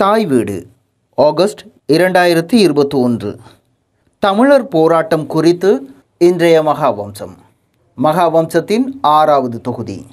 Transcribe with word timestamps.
தாய் 0.00 0.26
வீடு 0.26 0.66
ஆகஸ்ட் 1.14 1.60
இரண்டாயிரத்தி 1.92 2.52
இருபத்தி 2.52 2.98
ஒன்று 2.98 3.40
தமிழர் 4.18 4.68
போராட்டம் 4.68 5.26
குறித்து 5.26 5.90
இன்றைய 6.18 6.62
மகாவம்சம். 6.62 7.34
மகாவம்சத்தின் 8.02 8.84
ஆறாவது 9.00 9.60
தொகுதி. 9.60 10.06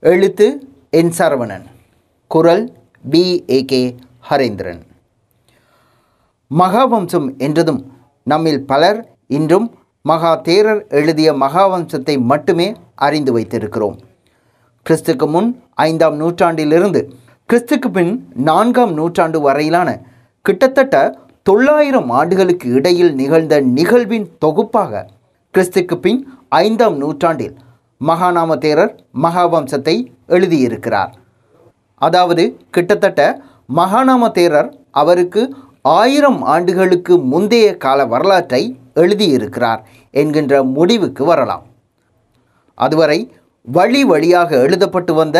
எழுத்து 0.00 0.68
என் 0.90 1.12
சரவணன். 1.18 1.62
குரல் 2.28 2.72
P. 3.10 3.44
A. 3.50 3.64
K. 3.64 3.96
Harendran. 4.30 4.80
Mahavamsam 6.58 7.38
என்றதும் 7.38 7.92
நம்மில் 8.22 8.66
பலர் 8.66 9.12
இன்றும் 9.26 9.74
மகா 10.02 10.40
தேரர் 10.40 10.88
எழுதிய 10.88 11.32
மகாவம்சத்தை 11.32 12.20
மட்டுமே 12.20 12.74
அறிந்து 12.94 13.38
வைத்திருக்கிறோம். 13.38 13.98
கிறிஸ்துக்கு 14.90 15.28
முன் 15.28 15.62
ஐந்தாம் 15.74 16.16
நூற்றாண்டிலிருந்து 16.16 17.14
கிறிஸ்துக்கு 17.48 17.88
பின் 17.92 18.12
நான்காம் 18.34 18.92
நூற்றாண்டு 18.92 19.40
வரையிலான 19.40 19.88
கிட்டத்தட்ட 20.42 20.94
தொள்ளாயிரம் 21.42 22.10
ஆண்டுகளுக்கு 22.10 22.68
இடையில் 22.68 23.12
நிகழ்ந்த 23.14 23.60
நிகழ்வின் 23.60 24.26
தொகுப்பாக 24.44 25.02
கிறிஸ்துக்கு 25.54 25.96
பின் 25.96 26.18
ஐந்தாம் 26.48 26.96
நூற்றாண்டில் 26.96 27.54
மகாநாம 28.00 28.56
தேரர் 28.64 28.92
மகாவம்சத்தை 29.22 29.96
எழுதியிருக்கிறார். 30.28 31.12
அதாவது 32.02 32.58
கிட்டத்தட்ட 32.70 33.20
மகாநாம 33.76 34.32
தேரர் 34.38 34.72
அவருக்கு 34.90 35.54
ஆயிரம் 35.82 36.42
ஆண்டுகளுக்கு 36.42 37.18
முந்தைய 37.18 37.76
கால 37.76 38.06
வரலாற்றை 38.06 38.62
எழுதியிருக்கிறார் 38.94 39.80
என்கின்ற 40.10 40.62
முடிவுக்கு 40.76 41.24
வரலாம். 41.24 41.64
அதுவரை 42.74 43.20
வழி 43.68 44.04
வழியாக 44.04 44.50
எழுதப்பட்டு 44.56 45.12
வந்த 45.14 45.38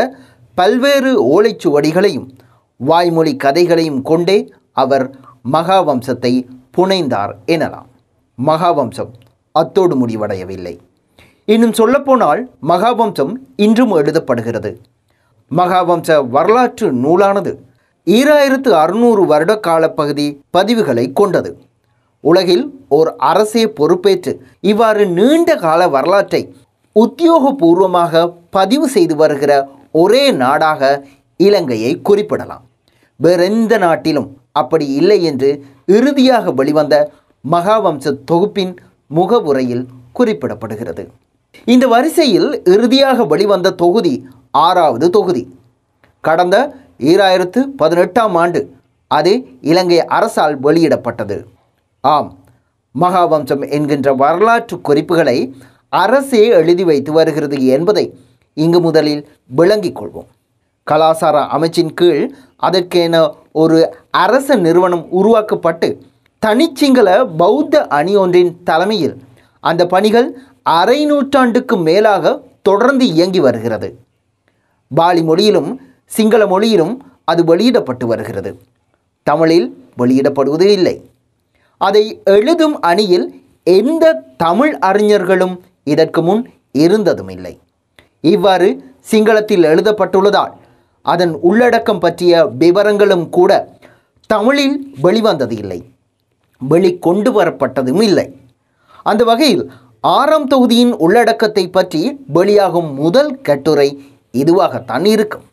பல்வேறு 0.58 1.10
ஓலைச்சுவடிகளையும் 1.32 2.28
வாய்மொழி 2.76 3.32
கதைகளையும் 3.36 4.02
கொண்டே 4.02 4.36
அவர் 4.82 5.04
மகாவம்சத்தை 5.52 6.32
புனைந்தார் 6.76 7.32
எனலாம். 7.54 7.88
மகாவம்சம் 8.38 9.12
அத்தோடு 9.54 9.94
முடிவடையவில்லை. 10.02 10.74
இன்னும் 11.44 11.72
சொல்லப்போனால் 11.72 12.40
மகாவம்சம் 12.68 13.32
இன்றும் 13.56 13.94
எழுதப்படுகிறது. 13.96 14.72
மகாவம்ச 15.50 16.18
வரலாற்று 16.30 16.86
நூலானது 17.04 17.52
ஈராயிரத்து 18.06 18.70
அறுநூறு 18.82 19.22
வருட 19.26 19.52
காலப்பகுதி 19.66 20.26
பதிவுகளை 20.56 21.06
கொண்டது. 21.12 21.50
உலகில் 22.24 22.64
ஓர் 22.88 23.10
அரசே 23.30 23.64
பொறுப்பேற்று 23.78 24.32
இவ்வாறு 24.60 25.04
நீண்ட 25.18 25.50
கால 25.56 25.88
வரலாற்றை 25.88 26.42
உத்தியோகபூர்வமாக 26.96 28.32
பதிவு 28.50 28.86
செய்து 28.88 29.14
வருகிற 29.16 29.52
ஒரே 30.00 30.24
நாடாக 30.42 30.82
இலங்கையை 31.46 31.92
குறிப்பிடலாம். 32.08 32.64
வேறெந்த 33.20 33.74
நாட்டிலும் 33.84 34.28
அப்படி 34.60 34.86
இல்லை 35.00 35.18
என்று 35.30 35.50
இறுதியாக 35.96 36.52
வெளிவந்த 36.58 36.94
மகாவம்ச 37.44 38.12
தொகுப்பின் 38.30 38.72
முகவுரையில் 39.18 39.84
குறிப்பிடப்படுகிறது. 40.18 41.04
இந்த 41.72 41.84
வரிசையில் 41.94 42.48
இறுதியாக 42.74 43.24
வெளிவந்த 43.32 43.74
தொகுதி 43.82 44.14
ஆறாவது 44.66 45.06
தொகுதி. 45.16 45.42
கடந்த 46.26 46.56
ஈராயிரத்து 47.10 47.60
பதினெட்டாம் 47.80 48.36
ஆண்டு 48.42 48.60
அது 49.10 49.32
இலங்கை 49.70 49.98
அரசால் 50.18 50.56
வெளியிடப்பட்டது. 50.66 51.36
ஆம் 52.14 52.30
மகாவம்சம் 52.94 53.62
என்கின்ற 53.76 54.08
வரலாற்று 54.22 54.76
குறிப்புகளை 54.88 55.38
அரசே 56.02 56.42
எழுதி 56.60 56.84
வைத்து 56.90 57.10
வருகிறது 57.12 57.58
என்பதை 57.74 58.04
இங்கு 58.62 58.80
முதலில் 58.80 59.22
விளங்கிக் 59.58 59.98
கொள்வோம். 60.00 60.28
கலாசார 60.90 61.36
அமைச்சின் 61.56 61.92
கீழ் 61.94 62.34
அதற்கென 62.62 63.34
ஒரு 63.52 63.78
அரச 64.10 64.54
நிறுவனம் 64.54 65.10
உருவாக்கப்பட்டு 65.10 65.88
தனிச்சிங்கள 66.46 67.08
பௌத்த 67.36 67.86
அணி 67.98 68.16
ஒன்றின் 68.16 68.52
தலைமையில் 68.64 69.14
அந்த 69.60 69.86
பணிகள் 69.86 70.28
அரை 70.62 71.04
நூற்றாண்டுக்கு 71.04 71.76
மேலாக 71.76 72.40
தொடர்ந்து 72.62 73.04
இயங்கி 73.06 73.40
வருகிறது. 73.40 73.88
பாலி 74.90 75.22
மொழியிலும் 75.22 75.70
சிங்கள 76.06 76.46
மொழியிலும் 76.46 76.94
அது 77.24 77.44
வெளியிடப்பட்டு 77.44 78.06
வருகிறது. 78.06 78.50
தமிழில் 79.22 79.68
வெளியிடப்படுவது 79.98 80.66
இல்லை. 80.78 80.96
அதை 81.80 82.20
எழுதும் 82.24 82.80
அணியில் 82.80 83.26
எந்த 83.64 84.04
தமிழ் 84.36 84.74
அறிஞர்களும் 84.88 85.54
இதற்கு 85.84 86.22
முன் 86.22 86.42
இருந்ததும் 86.72 87.28
இல்லை 87.28 87.54
இவ்வாறு 88.24 88.68
சிங்களத்தில் 89.10 89.66
எழுதப்பட்டுள்ளதால் 89.72 90.54
அதன் 91.06 91.34
உள்ளடக்கம் 91.48 92.00
பற்றிய 92.04 92.32
விவரங்களும் 92.62 93.26
கூட 93.28 93.50
தமிழில் 94.30 94.76
வெளிவந்தது 95.04 95.54
இல்லை. 95.62 95.80
வெளிக்கொண்டு 96.60 97.30
வரப்பட்டதும் 97.38 98.00
இல்லை. 98.08 98.26
அந்த 99.02 99.22
வகையில் 99.24 99.64
ஆறாம் 100.14 100.48
தொகுதியின் 100.52 100.92
உள்ளடக்கத்தை 101.04 101.64
பற்றி 101.68 102.00
வெளியாகும் 102.36 102.90
முதல் 103.02 103.32
கட்டுரை 103.48 103.88
இதுவாகத்தான் 104.34 105.04
இருக்கும். 105.14 105.44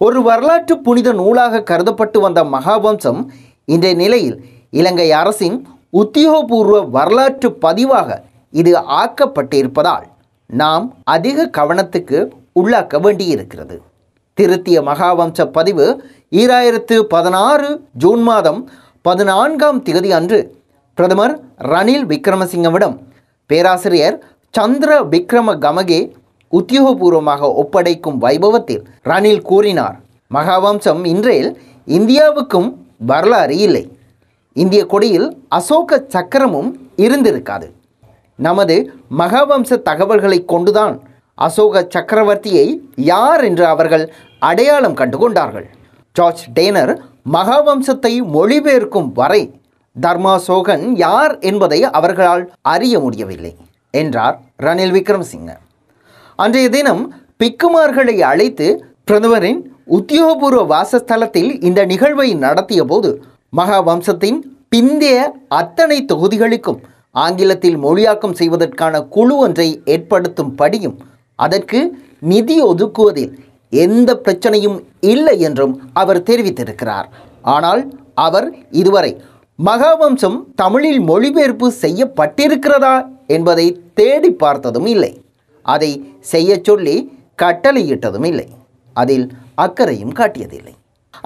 ஒரு 0.00 0.18
வரலாற்று 0.22 0.74
புனித 0.78 1.08
நூலாக 1.12 1.62
கருதப்பட்டு 1.70 2.18
வந்த 2.20 2.40
மகாவம்சம் 2.54 3.20
இன்றைய 3.68 3.94
நிலையில் 4.02 4.36
இலங்கை 4.70 5.08
அரசின் 5.20 5.56
உத்தியோகபூர்வ 5.92 6.76
வரலாற்று 6.96 7.48
பதிவாக 7.64 8.18
இது 8.52 8.72
ஆக்கப்பட்டிருப்பதால் 9.00 10.06
நாம் 10.46 10.94
அதிக 11.04 11.50
கவனத்துக்கு 11.58 12.28
உள்ளாக்க 12.60 13.00
வேண்டியிருக்கிறது. 13.00 13.82
திருத்திய 14.34 14.82
மகாவம்ச 14.82 15.44
பதிவு 15.46 16.04
ஈராயிரத்து 16.30 17.00
பதினாறு 17.00 17.88
ஜூன் 17.98 18.22
மாதம் 18.22 18.70
பதினான்காம் 19.02 19.82
திகதி 19.82 20.10
அன்று 20.10 20.38
பிரதமர் 20.94 21.40
ரணில் 21.58 22.06
விக்ரமசிங்கவிடம் 22.12 22.96
பேராசிரியர் 23.46 24.24
சந்திர 24.50 25.02
விக்ரம 25.02 25.54
கமகே 25.64 26.12
உத்தியோகபூர்வமாக 26.52 27.52
ஒப்படைக்கும் 27.62 28.18
வைபவத்தில் 28.20 28.84
ரணில் 29.04 29.42
கூறினார். 29.42 30.00
மகாவம்சம் 30.34 31.04
இன்றையில் 31.04 31.60
இந்தியாவுக்கும் 31.86 32.74
வரலாறு 32.98 33.56
இல்லை. 33.56 33.96
இந்திய 34.52 34.86
கொடியில் 34.86 35.38
அசோக 35.48 36.04
சக்கரமும் 36.08 36.70
இருந்திருக்காது. 36.96 37.70
நமது 38.38 38.92
மகாவம்ச 39.18 39.82
தகவல்களை 39.82 40.44
கொண்டுதான் 40.44 41.00
அசோக 41.34 41.86
சக்கரவர்த்தியை 41.94 42.80
யார் 42.96 43.44
என்று 43.44 43.66
அவர்கள் 43.66 44.12
அடையாளம் 44.38 44.94
கண்டு 44.94 45.18
கொண்டார்கள் 45.18 45.66
ஜார்ஜ் 46.12 46.44
டேனர் 46.54 46.98
மகாவம்சத்தை 47.32 48.12
மொழிபெயர்க்கும் 48.32 49.12
வரை 49.12 49.60
தர்மாசோகன் 50.00 50.94
யார் 50.94 51.38
என்பதை 51.38 51.82
அவர்களால் 51.82 52.52
அறிய 52.62 53.00
முடியவில்லை 53.00 53.56
என்றார் 53.90 54.40
ரணில் 54.62 54.92
விக்ரமசிங்க. 54.92 55.50
அன்றைய 56.36 56.68
தினம் 56.68 57.14
பிக்குமார்களை 57.38 58.20
அழைத்து 58.20 58.66
பிரதமரின் 59.04 59.74
உத்தியோகபூர்வ 59.90 60.62
வாசஸ்தலத்தில் 60.66 61.64
இந்த 61.64 61.84
நிகழ்வை 61.84 62.34
நடத்திய 62.34 62.84
போது 62.84 63.22
மகாவம்சத்தின் 63.56 64.38
பிந்தைய 64.76 65.18
அத்தனை 65.48 66.04
தொகுதிகளுக்கும் 66.12 66.80
ஆங்கிலத்தில் 67.24 67.78
மொழியாக்கம் 67.84 68.38
செய்வதற்கான 68.40 68.94
குழு 69.14 69.34
ஒன்றை 69.36 69.68
ஏற்படுத்தும் 69.84 70.52
படியும். 70.60 70.96
அதற்கு 71.38 71.80
நிதி 72.32 72.56
ஒதுக்குவதில் 72.62 73.32
எந்த 73.72 74.10
பிரச்சனையும் 74.24 74.78
இல்லை 75.12 75.36
என்றும் 75.40 75.74
அவர் 75.92 76.26
தெரிவித்திருக்கிறார். 76.30 77.08
ஆனால் 77.54 77.82
அவர் 78.26 78.48
இதுவரை 78.82 79.12
மகாவம்சம் 79.58 80.38
தமிழில் 80.54 81.00
மொழிபெயர்ப்பு 81.10 81.68
செய்யப்பட்டிருக்கிறதா 81.82 82.94
என்பதை 83.36 83.66
தேடி 83.94 84.30
பார்த்ததும் 84.42 84.88
இல்லை. 84.94 85.12
அதை 85.66 85.90
செய்ய 86.32 86.58
சொல்லி 86.62 86.96
கட்டளையிட்டதும் 87.42 88.26
இல்லை. 88.30 88.48
அதில் 88.96 89.26
அக்கறையும் 89.64 90.16
காட்டியதில்லை. 90.20 90.74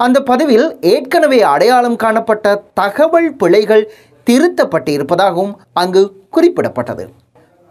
அந்த 0.03 0.17
பதிவில் 0.29 0.67
ஏற்கனவே 0.91 1.39
அடையாளம் 1.53 1.97
காணப்பட்ட 2.03 2.53
தகவல் 2.73 3.29
பிழைகள் 3.41 3.83
திருத்தப்பட்டு 4.23 4.91
இருப்பதாகவும் 4.93 5.61
அங்கு 5.73 6.03
குறிப்பிடப்பட்டது. 6.31 7.05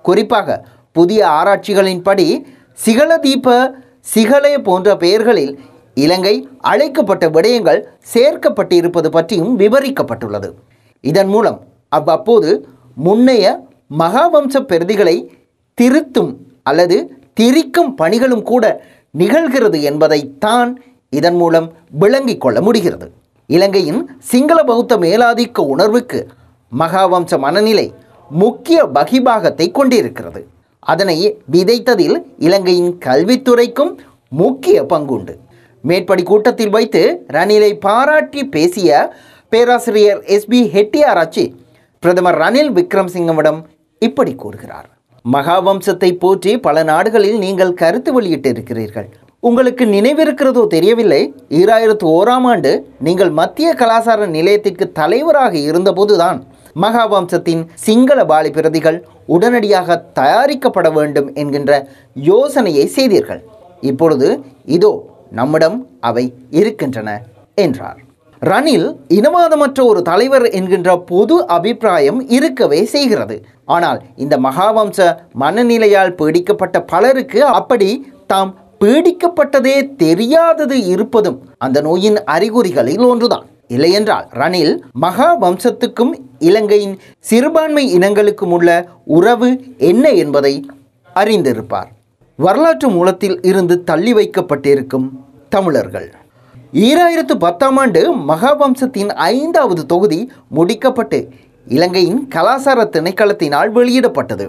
குறிப்பாக 0.03 0.67
புதிய 0.93 1.27
ஆராய்ச்சிகளின்படி 1.27 2.45
சிகளதீப 2.87 3.71
சிகளே 4.01 4.59
போன்ற 4.59 4.97
பெயர்களில் 4.97 5.59
இலங்கை 5.95 6.49
அழைக்கப்பட்ட 6.61 7.29
விடயங்கள் 7.29 7.81
சேர்க்கப்பட்டிருப்பது 8.15 9.09
பற்றியும் 9.09 9.59
விவரிக்கப்பட்டுள்ளது. 9.59 10.51
இதன் 11.01 11.29
மூலம் 11.29 11.59
அவ்வப்போது 11.89 12.69
முன்னைய 13.05 13.45
மகாவம்ச 13.99 14.61
பிரதிகளை 14.61 15.17
திருத்தும் 15.81 16.33
அல்லது 16.63 16.97
திரிக்கும் 17.41 17.95
பணிகளும் 17.97 18.43
கூட 18.43 18.65
நிகழ்கிறது 19.19 19.83
என்பதைத்தான் 19.83 20.83
இதன் 21.11 21.35
மூலம் 21.35 21.73
விளங்கிக் 21.91 22.41
கொள்ள 22.41 22.61
முடிகிறது. 22.61 23.13
இலங்கையின் 23.47 24.11
சிங்கள 24.19 24.63
பௌத்த 24.63 24.97
மேலாதிக்க 24.97 25.59
உணர்வுக்கு 25.59 26.27
மகாவம்ச 26.73 27.39
மனநிலை 27.45 27.87
முக்கிய 28.31 28.79
பகிபாகத்தை 28.97 29.67
கொண்டிருக்கிறது. 29.79 30.41
அதனை 30.93 31.17
விதைத்ததில் 31.55 32.17
இலங்கையின் 32.47 32.93
கல்வித்துறைக்கும் 33.07 33.93
முக்கிய 34.41 34.77
பங்குண்டு. 34.93 35.35
மேற்படி 35.85 36.23
கூட்டத்தில் 36.31 36.73
வைத்து 36.77 37.03
ரணிலை 37.37 37.73
பாராட்டி 37.87 38.43
பேசிய 38.55 39.01
பேராசிரியர் 39.53 40.21
எஸ்பி 40.35 40.61
ஹெட்டியாராச்சி 40.75 41.45
பிரதமர் 42.03 42.39
ரணில் 42.43 42.73
விக்ரம்சிங்கவிடம் 42.79 43.61
இப்படி 44.03 44.33
கூறுகிறார். 44.43 44.89
மகாவம்சத்தை 45.25 46.11
போற்றி 46.23 46.53
பல 46.67 46.83
நாடுகளில் 46.91 47.39
நீங்கள் 47.47 47.79
கருத்து 47.83 48.11
வெளியிட்டிருக்கிறீர்கள். 48.17 49.09
உங்களுக்கு 49.49 49.85
நினைவிருக்கிறதோ 49.97 50.63
தெரியவில்லை. 50.77 51.21
ஈராயிரத்து 51.59 52.07
ஓராம் 52.17 52.47
ஆண்டு 52.53 52.73
நீங்கள் 53.07 53.33
மத்திய 53.41 53.69
கலாசார 53.81 54.27
நிலையத்திற்கு 54.37 54.87
தலைவராக 55.01 55.55
இருந்தபோதுதான் 55.71 56.41
மகாவம்சத்தின் 56.85 57.63
சிங்கள 57.87 58.25
பாலி 58.25 58.51
பிரதிகள் 58.51 58.99
உடனடியாக 59.37 59.97
தயாரிக்கப்பட 60.21 60.89
வேண்டும் 60.99 61.29
என்கின்ற 61.35 61.73
யோசனையை 62.15 62.87
செய்தீர்கள். 62.97 63.43
இப்பொழுது 63.91 64.29
இதோ 64.77 64.93
நம்மிடம் 65.39 65.77
அவை 66.01 66.25
இருக்கின்றன 66.51 67.11
என்றார். 67.65 67.99
ரணில் 68.43 68.87
இனவாதமற்ற 69.17 69.81
ஒரு 69.85 70.01
தலைவர் 70.03 70.47
என்கின்ற 70.59 70.91
பொது 71.11 71.37
அபிப்பிராயம் 71.57 72.21
இருக்கவே 72.37 72.81
செய்கிறது. 72.95 73.37
ஆனால் 73.75 74.01
இந்த 74.17 74.35
மகாவம்ச 74.47 74.99
மனநிலையால் 75.43 76.17
பீடிக்கப்பட்ட 76.21 76.77
பலருக்கு 76.93 77.41
அப்படி 77.59 77.91
தாம் 78.33 78.53
பீடிக்கப்பட்டதே 78.83 79.77
தெரியாதது 79.97 80.77
இருப்பதும் 80.95 81.39
அந்த 81.59 81.79
நோயின் 81.81 82.19
அறிகுறிகளில் 82.35 83.05
ஒன்றுதான். 83.13 83.47
இல்லையென்றால் 83.75 84.27
ரணில் 84.41 84.75
மகா 85.05 85.29
வம்சத்துக்கும் 85.43 86.13
இலங்கையின் 86.39 86.95
சிறுபான்மை 87.29 87.85
இனங்களுக்கும் 87.99 88.53
உள்ள 88.57 88.71
உறவு 89.05 89.49
என்ன 89.91 90.05
என்பதை 90.23 90.55
அறிந்திருப்பார். 91.15 91.91
வரலாற்று 92.37 92.89
மூலத்தில் 92.89 93.37
இருந்து 93.43 93.85
தள்ளி 93.85 94.13
வைக்கப்பட்டிருக்கும் 94.15 95.07
தமிழர்கள். 95.49 96.09
ஈராயிரத்து 96.73 97.35
பத்தாம் 97.39 97.77
ஆண்டு 97.77 98.03
மகாவம்சத்தின் 98.31 99.13
ஐந்தாவது 99.15 99.87
தொகுதி 99.87 100.21
முடிக்கப்பட்டு 100.57 101.21
இலங்கையின் 101.69 102.21
கலாசார 102.35 102.85
திணைக்களத்தினால் 102.95 103.73
வெளியிடப்பட்டது. 103.79 104.47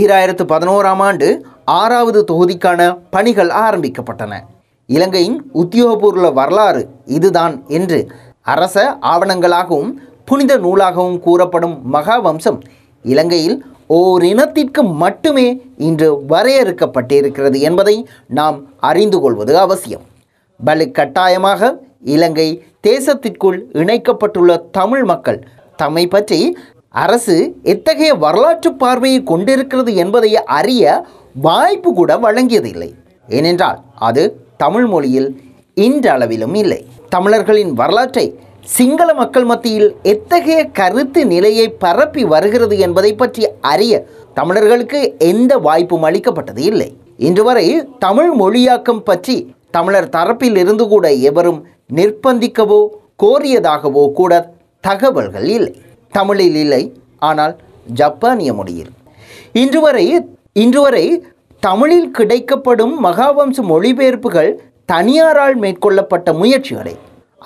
ஈராயிரத்து 0.00 0.44
பதினோராம் 0.52 1.02
ஆண்டு 1.08 1.28
ஆறாவது 1.64 2.20
தொகுதிக்கான 2.32 2.98
பணிகள் 3.10 3.52
ஆரம்பிக்கப்பட்டன. 3.66 4.34
இலங்கையின் 4.86 5.38
உத்தியோகபூர்வ 5.54 6.32
வரலாறு 6.32 6.82
இதுதான் 7.04 7.54
என்று 7.68 7.98
அரச 8.54 8.76
ஆவணங்களாகவும் 9.12 9.92
புனித 10.28 10.52
நூலாகவும் 10.64 11.18
கூறப்படும் 11.26 11.76
மகாவம்சம் 11.94 12.58
இலங்கையில் 13.04 13.56
ஓரினத்திற்கு 13.98 14.82
மட்டுமே 15.02 15.48
இன்று 15.88 16.08
வரையறுக்கப்பட்டிருக்கிறது 16.28 17.58
என்பதை 17.68 17.96
நாம் 18.38 18.56
அறிந்து 18.90 19.18
கொள்வது 19.20 19.52
அவசியம். 19.64 20.04
வலுக்கட்டாயமாக 20.60 21.70
இலங்கை 22.14 22.48
தேசத்திற்குள் 22.88 23.58
இணைக்கப்பட்டுள்ள 23.82 24.50
தமிழ் 24.78 25.04
மக்கள் 25.04 25.40
தம்மை 25.76 26.04
பற்றி 26.14 26.40
அரசு 27.04 27.36
எத்தகைய 27.74 28.12
வரலாற்று 28.24 28.70
பார்வையை 28.82 29.20
கொண்டிருக்கிறது 29.22 29.94
என்பதை 30.04 30.30
அறிய 30.58 31.06
வாய்ப்பு 31.46 31.90
கூட 31.94 32.12
வழங்கியதில்லை. 32.26 32.90
ஏனென்றால் 33.28 33.80
அது 34.08 34.22
தமிழ் 34.56 34.86
மொழியில் 34.86 35.28
இன்றளவிலும் 35.86 36.56
இல்லை. 36.62 36.80
தமிழர்களின் 37.14 37.72
வரலாற்றை 37.80 38.26
சிங்கள 38.76 39.08
மக்கள் 39.18 39.46
மத்தியில் 39.50 39.88
எத்தகைய 40.12 40.60
கருத்து 40.78 41.20
நிலையை 41.32 41.66
பரப்பி 41.82 42.22
வருகிறது 42.32 42.76
என்பதை 42.86 43.12
பற்றி 43.20 43.42
அறிய 43.72 43.92
தமிழர்களுக்கு 44.38 45.00
எந்த 45.30 45.52
வாய்ப்பும் 45.66 46.06
அளிக்கப்பட்டது 46.08 46.62
இல்லை. 46.70 46.88
இன்று 47.28 47.42
வரை 47.48 47.66
தமிழ் 48.04 48.32
மொழியாக்கம் 48.40 49.04
பற்றி 49.10 49.36
தமிழர் 49.76 50.12
தரப்பில் 50.16 50.58
இருந்து 50.62 50.84
கூட 50.92 51.06
எவரும் 51.30 51.60
நிர்பந்திக்கவோ 51.98 52.80
கோரியதாகவோ 53.22 54.04
கூட 54.20 54.32
தகவல்கள் 54.84 55.48
இல்லை. 55.56 55.72
தமிழில் 56.12 56.58
இல்லை 56.64 56.82
ஆனால் 57.28 57.54
ஜப்பானிய 58.00 58.50
மொழியில். 58.58 58.92
இன்று 59.62 59.80
வரை 59.86 60.06
இன்று 60.64 60.80
வரை 60.84 61.06
தமிழில் 61.62 62.10
கிடைக்கப்படும் 62.18 62.94
மகாவம்ச 63.06 63.62
மொழிபெயர்ப்புகள் 63.72 64.50
தனியாரால் 64.92 65.56
மேற்கொள்ளப்பட்ட 65.62 66.32
முயற்சிகளை. 66.40 66.94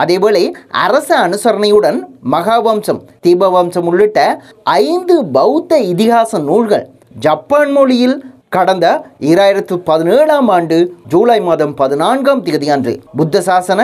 அதேபோல 0.02 0.38
அரச 0.84 1.08
அனுசரணையுடன் 1.26 1.98
மகாவம்சம் 2.32 3.00
தீபவம்சம் 3.24 3.86
உள்ளிட்ட 3.90 4.18
ஐந்து 4.62 5.14
பௌத்த 5.36 5.78
இதிகாச 5.92 6.40
நூல்கள் 6.48 6.84
ஜப்பான் 7.26 7.72
மொழியில் 7.76 8.16
கடந்த 8.56 8.86
இராயிரத்து 9.30 9.74
பதினேழாம் 9.88 10.48
ஆண்டு 10.48 10.76
ஜூலை 11.12 11.40
மாதம் 11.48 11.74
பதினான்காம் 11.74 12.42
தேதி 12.42 12.68
அன்று 12.68 12.94
புத்த 13.16 13.42
சாசன 13.46 13.80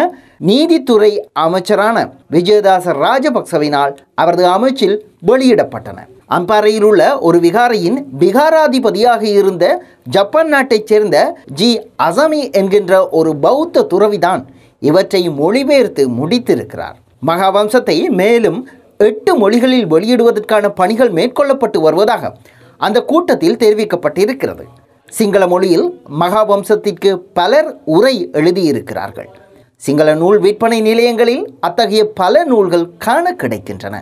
நீதித்துறை 0.49 1.11
அமைச்சரான 1.45 1.97
விஜயதாச 2.31 2.95
ராஜபக்சவினால் 3.05 3.95
அவரது 4.15 4.47
அமைச்சில் 4.57 4.97
வெளியிடப்பட்டன. 5.27 5.99
அம்பாறையில் 6.31 6.83
உள்ள 6.83 7.19
ஒரு 7.19 7.39
விகாரையின் 7.39 8.05
விகாராதிபதியாக 8.19 9.23
இருந்த 9.23 9.85
ஜப்பான் 10.09 10.49
நாட்டைச் 10.49 10.87
சேர்ந்த 10.87 11.39
ஜி 11.53 11.89
அசமி 12.03 12.53
என்கின்ற 12.53 13.09
ஒரு 13.09 13.37
பௌத்த 13.37 13.87
துறவிதான் 13.95 14.43
இவற்றை 14.81 15.29
மொழிபெயர்த்து 15.29 16.09
முடித்திருக்கிறார். 16.09 16.97
மகாவம்சத்தை 17.27 18.09
மேலும் 18.09 18.69
எட்டு 18.99 19.37
மொழிகளில் 19.37 19.87
வெளியிடுவதற்கான 19.93 20.69
பணிகள் 20.69 21.13
மேற்கொள்ளப்பட்டு 21.13 21.79
வருவதாக 21.79 22.33
அந்த 22.77 23.03
கூட்டத்தில் 23.03 23.57
தெரிவிக்கப்பட்டிருக்கிறது. 23.57 24.65
சிங்கள 25.07 25.47
மொழியில் 25.47 26.01
மகாவம்சத்திற்கு 26.21 27.21
பலர் 27.33 27.79
உரை 27.85 28.29
எழுதியிருக்கிறார்கள். 28.33 29.29
சிங்கள 29.77 30.15
நூல் 30.15 30.39
விற்பனை 30.39 30.81
நிலையங்களில் 30.81 31.55
அத்தகைய 31.61 32.11
பல 32.11 32.45
நூல்கள் 32.45 32.91
காண 32.99 33.35
கிடைக்கின்றன. 33.35 33.97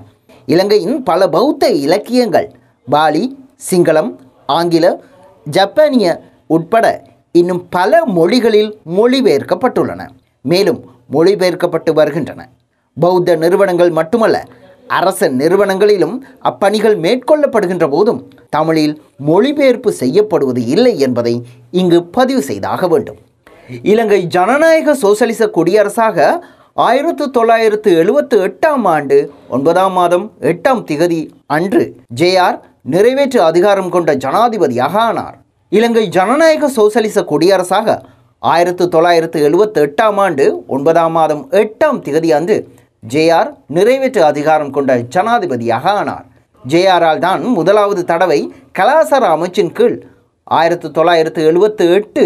இலங்கையின் 0.47 1.03
பல 1.03 1.29
பௌத்த 1.29 1.69
இலக்கியங்கள் 1.85 2.49
பாலி 2.91 3.23
சிங்களம் 3.71 4.11
ஆங்கில 4.47 4.87
ஜப்பானிய 5.51 6.07
உட்பட 6.47 6.87
இன்னும் 7.33 7.63
பல 7.69 8.05
மொழிகளில் 8.05 8.79
மொழிபெயர்க்கப்பட்டுள்ளன. 8.97 10.03
மேலும் 10.41 10.81
மொழிபெயர்க்கப்பட்டு 11.13 11.93
வருகின்றன. 11.93 12.49
பௌத்த 13.01 13.37
நிறுவனங்கள் 13.37 13.91
மட்டுமல்ல 13.91 14.45
அரச 14.87 15.29
நிறுவனங்களிலும் 15.29 16.17
அப்பணிகள் 16.43 16.97
மேற்கொள்ளப்படுகின்ற 17.05 17.89
போதும் 17.91 18.21
தமிழில் 18.51 19.03
மொழிபெயர்ப்பு 19.19 19.93
செய்யப்படுவது 19.93 20.67
இல்லை 20.67 20.99
என்பதை 20.99 21.35
இங்கு 21.71 22.05
பதிவு 22.05 22.43
செய்தாக 22.43 22.89
வேண்டும். 22.89 23.17
இலங்கை 23.83 24.27
ஜனநாயக 24.27 24.95
சோசலிச 24.95 25.47
குடியரசாக 25.47 26.19
ஆயிரத்து 26.77 27.25
தொள்ளாயிரத்து 27.31 27.91
எழுபத்து 27.97 28.37
எட்டாம் 28.47 28.87
ஆண்டு 28.93 29.17
ஒன்பதாம் 29.49 29.93
மாதம் 29.93 30.25
எட்டாம் 30.51 30.81
திகதி 30.89 31.19
அன்று 31.47 31.83
ஜேஆர் 32.21 32.57
நிறைவேற்று 32.95 33.41
அதிகாரம் 33.41 33.91
கொண்ட 33.95 34.11
ஜனாதிபதியாக 34.15 34.95
ஆனார். 35.09 35.37
இலங்கை 35.73 36.05
ஜனநாயக 36.17 36.69
சோசலிச 36.69 37.23
குடியரசாக 37.31 37.97
ஆயிரத்து 38.43 38.87
தொள்ளாயிரத்து 38.89 39.39
எழுபத்து 39.41 39.85
எட்டாம் 39.87 40.19
ஆண்டு 40.25 40.47
ஒன்பதாம் 40.67 41.15
மாதம் 41.19 41.45
எட்டாம் 41.63 42.01
திகதி 42.07 42.33
அன்று 42.39 42.57
ஜேஆர் 43.13 43.53
நிறைவேற்று 43.77 44.25
அதிகாரம் 44.31 44.75
கொண்ட 44.79 44.99
ஜனாதிபதியாக 45.15 45.87
ஆனார். 46.01 46.27
ஜேஆரால் 46.65 47.19
தான் 47.19 47.43
முதலாவது 47.59 48.05
தடவை 48.05 48.41
கலாசார 48.79 49.25
அமைச்சின் 49.37 49.73
கீழ் 49.73 49.97
ஆயிரத்து 50.47 50.91
தொள்ளாயிரத்து 50.91 51.41
எழுபத்து 51.53 51.85
எட்டு 51.99 52.25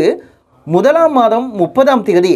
முதலாம் 0.73 1.13
மாதம் 1.13 1.45
முப்பதாம் 1.57 2.03
தேதி 2.03 2.33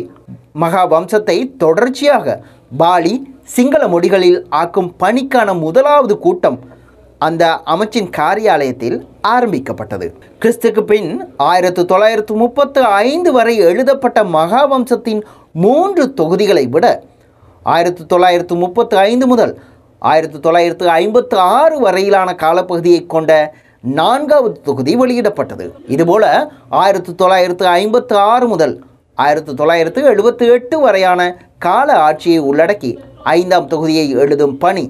மகா 0.53 0.83
வம்சத்தை 0.85 1.35
தொடர்ச்சியாக 1.57 2.35
பாலி 2.77 3.15
சிங்கள 3.55 3.83
மொழிகளில் 3.89 4.39
ஆக்கும் 4.61 4.89
பணிக்கான 5.03 5.55
முதலாவது 5.59 6.15
கூட்டம் 6.19 6.59
அந்த 7.19 7.45
அமைச்சின் 7.65 8.09
காரியாலயத்தில் 8.19 8.97
ஆரம்பிக்கப்பட்டது. 9.23 10.07
கிறிஸ்துக்கு 10.39 10.83
பின் 10.83 11.11
ஆயிரத்து 11.49 11.85
தொள்ளாயிரத்து 11.85 12.35
முப்பத்து 12.35 12.81
ஐந்து 13.09 13.33
வரை 13.33 13.55
எழுதப்பட்ட 13.67 14.25
மகாவம்சத்தின் 14.37 15.23
மூன்று 15.65 16.07
தொகுதிகளை 16.15 16.65
விட 16.69 16.87
ஆயிரத்து 17.67 18.05
தொள்ளாயிரத்து 18.07 18.57
முப்பத்து 18.57 18.97
ஐந்து 19.09 19.27
முதல் 19.27 19.55
ஆயிரத்து 20.03 20.39
தொள்ளாயிரத்து 20.41 20.89
ஐம்பத்து 21.03 21.37
ஆறு 21.59 21.77
வரையிலான 21.79 22.31
காலப்பகுதியை 22.35 23.03
கொண்ட 23.07 23.33
நான்காவது 23.83 24.61
தொகுதி 24.61 24.97
வெளியிடப்பட்டது. 24.97 25.73
இதுபோல 25.89 26.53
ஆயிரத்து 26.69 27.15
தொள்ளாயிரத்து 27.15 27.67
ஐம்பத்து 27.67 28.17
ஆறு 28.17 28.49
முதல் 28.49 28.85
ஆயிரத்து 29.15 29.55
தொள்ளாயிரத்து 29.55 30.03
எழுபத்து 30.03 30.47
எட்டு 30.47 30.79
வரையான 30.81 31.21
கால 31.59 31.97
ஆட்சியை 31.97 32.41
உள்ளடக்கி 32.41 32.99
ஐந்தாம் 33.25 33.69
தொகுதியை 33.69 34.09
எழுதும் 34.09 34.59
பணி 34.59 34.85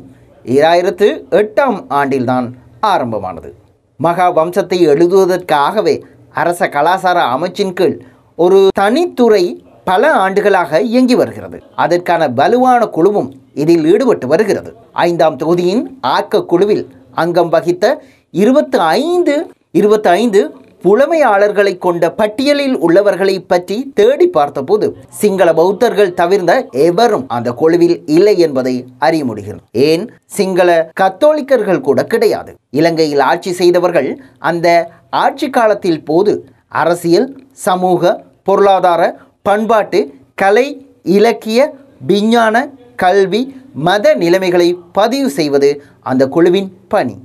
ஈராயிரத்து 0.44 1.08
எட்டாம் 1.30 1.78
ஆண்டில்தான் 1.90 2.46
ஆரம்பமானது. 2.80 3.54
மகா 3.96 4.36
வம்சத்தை 4.36 4.78
எழுதுவதற்காகவே 4.86 6.02
அரச 6.32 6.66
கலாசார 6.66 7.18
அமைச்சின் 7.34 7.72
கீழ் 7.72 8.00
ஒரு 8.36 8.68
தனித்துறை 8.80 9.44
பல 9.84 10.12
ஆண்டுகளாக 10.12 10.80
இயங்கி 10.80 11.14
வருகிறது. 11.14 11.62
அதற்கான 11.76 12.28
வலுவான 12.28 12.86
குழுவும் 12.86 13.30
இதில் 13.54 13.86
ஈடுபட்டு 13.92 14.26
வருகிறது. 14.26 14.76
ஐந்தாம் 14.92 15.36
தொகுதியின் 15.36 15.98
ஆக்க 16.00 16.44
குழுவில் 16.44 16.84
அங்கம் 17.14 17.48
வகித்த 17.48 17.86
இருபத்து 18.34 18.78
ஐந்து 18.78 19.50
இருபத்தி 19.70 20.08
ஐந்து 20.08 20.54
புலமையாளர்களை 20.82 21.78
கொண்ட 21.78 22.10
பட்டியலில் 22.12 22.76
உள்ளவர்களை 22.76 23.40
பற்றி 23.40 23.92
தேடி 23.94 24.26
பார்த்தபோது 24.26 24.96
சிங்கள 25.08 25.52
பௌத்தர்கள் 25.52 26.14
தவிர்ந்த 26.14 26.66
எவரும் 26.70 27.28
அந்த 27.28 27.52
குழுவில் 27.52 28.02
இல்லை 28.06 28.38
என்பதை 28.38 28.84
அறிய 28.98 29.24
முடிகிறது. 29.24 29.62
ஏன்? 29.72 30.10
சிங்கள 30.24 30.90
கத்தோலிக்கர்கள் 31.00 31.80
கூட 31.80 32.04
கிடையாது. 32.04 32.54
இலங்கையில் 32.70 33.20
ஆட்சி 33.20 33.52
செய்தவர்கள் 33.52 34.22
அந்த 34.38 34.90
ஆட்சி 35.10 35.50
காலத்தில் 35.50 36.04
போது 36.04 36.48
அரசியல் 36.68 37.28
சமூக 37.52 38.24
பொருளாதார 38.42 39.16
பண்பாட்டு 39.42 40.14
கலை 40.34 40.86
இலக்கிய 41.02 41.74
விஞ்ஞான 42.06 42.68
கல்வி 42.96 43.56
மத 43.74 44.14
நிலைமைகளை 44.14 44.78
பதிவு 44.92 45.30
செய்வது 45.30 45.82
அந்த 46.00 46.28
குழுவின் 46.28 46.76
பணி. 46.88 47.16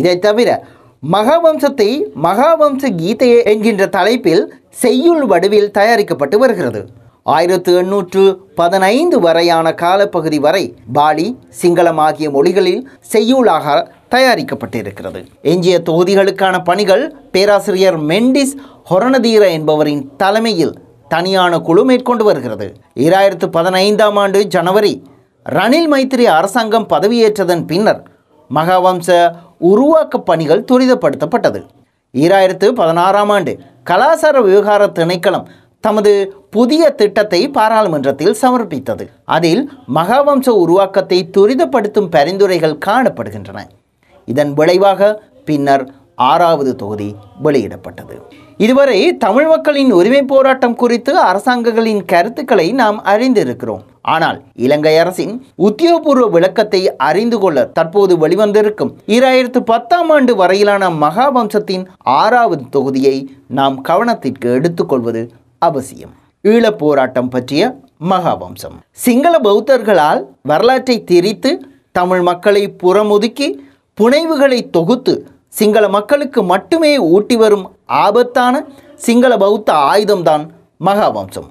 இதை 0.00 0.16
தவிர 0.18 0.48
மகாவம்சத்தை 1.02 1.90
மகாவம்ச 2.26 2.82
கீதை 2.98 3.28
என்கின்ற 3.52 3.86
தலைப்பில் 3.96 4.42
செய்யுள் 4.82 5.24
வடிவில் 5.30 5.72
தயாரிக்கப்பட்டு 5.78 6.36
வருகிறது. 6.42 6.82
ஆயிரத்து 7.34 7.72
எண்ணூற்று 7.80 8.22
பதினைந்து 8.60 9.16
வரையான 9.20 9.66
காலப்பகுதி 9.82 10.38
வரை 10.46 10.62
பாலி 10.92 11.26
சிங்களம் 11.60 12.00
ஆகிய 12.06 12.28
மொழிகளில் 12.36 12.82
செய்யுளாக 13.12 13.66
தயாரிக்கப்பட்டிருக்கிறது. 14.14 15.20
எஞ்சிய 15.52 15.76
தொகுதிகளுக்கான 15.88 16.56
பணிகள் 16.68 17.04
பேராசிரியர் 17.34 17.98
மெண்டிஸ் 18.10 18.54
ஹொரணதீர 18.90 19.42
என்பவரின் 19.58 20.02
தலைமையில் 20.22 20.74
தனியான 21.08 21.52
குழு 21.68 21.82
மேற்கொண்டு 21.84 22.24
வருகிறது. 22.24 22.66
இராயிரத்து 23.06 23.46
பதினைந்தாம் 23.56 24.18
ஆண்டு 24.22 24.40
ஜனவரி 24.54 24.94
ரணில் 25.46 25.88
மைத்திரி 25.92 26.26
அரசாங்கம் 26.38 26.90
பதவியேற்றதன் 26.92 27.64
பின்னர் 27.70 28.02
மகாவம்ச 28.50 29.08
உருவாக்க 29.70 30.18
பணிகள் 30.18 30.66
துரிதப்படுத்தப்பட்டது. 30.72 31.60
ஈராயிரத்து 32.12 32.68
பதினாறாம் 32.80 33.28
ஆண்டு 33.28 33.52
கலாசார 33.90 34.36
விவகார 34.42 34.82
திணைக்களம் 34.86 35.46
தமது 35.80 36.12
புதிய 36.50 36.90
திட்டத்தை 36.90 37.50
பாராளுமன்றத்தில் 37.50 38.36
சமர்ப்பித்தது. 38.42 39.04
அதில் 39.24 39.62
மகாவம்ச 39.94 40.48
உருவாக்கத்தை 40.48 41.18
துரிதப்படுத்தும் 41.36 42.10
பரிந்துரைகள் 42.10 42.82
காணப்படுகின்றன. 42.86 43.60
இதன் 44.26 44.52
விளைவாக 44.52 45.22
பின்னர் 45.44 45.84
ஆறாவது 46.14 46.76
தொகுதி 46.76 47.14
வெளியிடப்பட்டது. 47.44 48.16
இதுவரை 48.56 49.16
தமிழ் 49.16 49.46
மக்களின் 49.46 49.92
உரிமை 49.92 50.22
போராட்டம் 50.22 50.74
குறித்து 50.74 51.12
அரசாங்கங்களின் 51.22 52.02
கருத்துக்களை 52.04 52.72
நாம் 52.72 52.98
அறிந்திருக்கிறோம். 53.04 53.84
ஆனால் 54.02 54.38
இலங்கை 54.54 54.98
அரசின் 54.98 55.34
உத்தியோகபூர்வ 55.58 56.30
விளக்கத்தை 56.30 56.96
அறிந்து 56.96 57.38
கொள்ள 57.38 57.64
தற்போது 57.64 58.28
வெளிவந்திருக்கும் 58.28 58.92
இராயிரத்து 59.06 59.60
பத்தாம் 59.60 60.10
ஆண்டு 60.10 60.36
வரையிலான 60.36 60.90
மகாவம்சத்தின் 60.90 61.84
ஆறாவது 62.02 62.64
தொகுதியை 62.70 63.16
நாம் 63.48 63.82
கவனத்திற்கு 63.84 64.48
எடுத்துக்கொள்வது 64.52 65.22
அவசியம். 65.58 66.14
ஈழப் 66.44 66.78
போராட்டம் 66.78 67.28
பற்றிய 67.28 67.62
மகாவம்சம். 68.10 68.76
சிங்கள 68.90 69.38
பௌத்தர்களால் 69.38 70.22
வரலாற்றை 70.42 71.04
திரித்து 71.04 71.50
தமிழ் 71.92 72.22
மக்களை 72.22 72.74
புறமுதுக்கி 72.82 73.48
புனைவுகளை 74.00 74.70
தொகுத்து 74.70 75.14
சிங்கள 75.48 75.88
மக்களுக்கு 75.88 76.42
மட்டுமே 76.42 76.98
ஊட்டி 76.98 77.36
வரும் 77.36 77.66
ஆபத்தான 77.84 78.64
சிங்கள 78.96 79.36
பௌத்த 79.36 79.72
ஆயுதம்தான் 79.72 80.44
மகாவம்சம். 80.84 81.48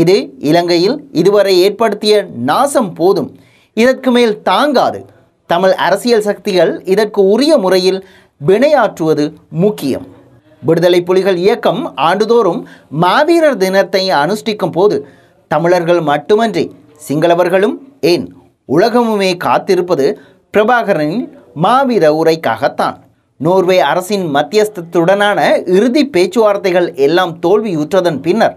இது 0.00 0.16
இலங்கையில் 0.50 0.96
இதுவரை 1.20 1.54
ஏற்படுத்திய 1.64 2.14
நாசம் 2.50 2.92
போதும். 2.98 3.30
இதற்கு 3.76 4.10
மேல் 4.10 4.34
தாங்காது. 4.42 5.00
தமிழ் 5.50 5.74
அரசியல் 5.86 6.26
சக்திகள் 6.28 6.72
இதற்கு 6.92 7.20
உரிய 7.34 7.52
முறையில் 7.64 8.00
வினையாற்றுவது 8.48 9.24
முக்கியம். 9.64 10.06
விடுதலை 10.62 11.00
புலிகள் 11.08 11.38
இயக்கம் 11.44 11.82
ஆண்டுதோறும் 12.08 12.60
மாவீரர் 13.04 13.60
தினத்தை 13.64 14.02
அனுஷ்டிக்கும் 14.22 14.74
போது 14.76 14.96
தமிழர்கள் 15.50 16.00
மட்டுமன்றி 16.10 16.64
சிங்களவர்களும் 17.08 17.76
ஏன் 18.12 18.26
உலகமுமே 18.68 19.30
காத்திருப்பது 19.46 20.06
பிரபாகரனின் 20.54 21.24
மாவீர 21.64 22.04
உரைக்காகத்தான். 22.20 22.96
நோர்வே 23.40 23.78
அரசின் 23.90 24.26
மத்தியஸ்தத்துடனான 24.36 25.38
இறுதி 25.76 26.02
பேச்சுவார்த்தைகள் 26.14 26.88
எல்லாம் 27.06 27.32
தோல்வியுற்றதன் 27.46 28.20
பின்னர் 28.26 28.56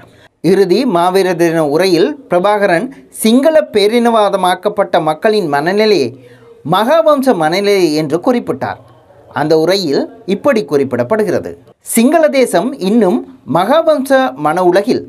இறுதி 0.51 0.79
மாவீர 0.95 1.27
தின 1.39 1.59
உரையில் 1.73 2.09
பிரபாகரன் 2.29 2.87
சிங்கள 3.21 3.55
பேரினவாதமாக்கப்பட்ட 3.75 4.95
மக்களின் 5.09 5.47
மனநிலையை 5.53 6.09
மகாவம்ச 6.73 7.33
மனநிலை 7.41 7.85
என்று 8.01 8.17
குறிப்பிட்டார். 8.25 8.79
அந்த 9.39 9.53
உரையில் 9.63 10.03
இப்படி 10.35 10.61
குறிப்பிடப்படுகிறது. 10.71 11.51
சிங்கள 11.93 12.23
தேசம் 12.37 12.69
இன்னும் 12.89 13.19
மகாவம்ச 13.57 14.11
மன 14.45 14.57
உலகில் 14.69 15.03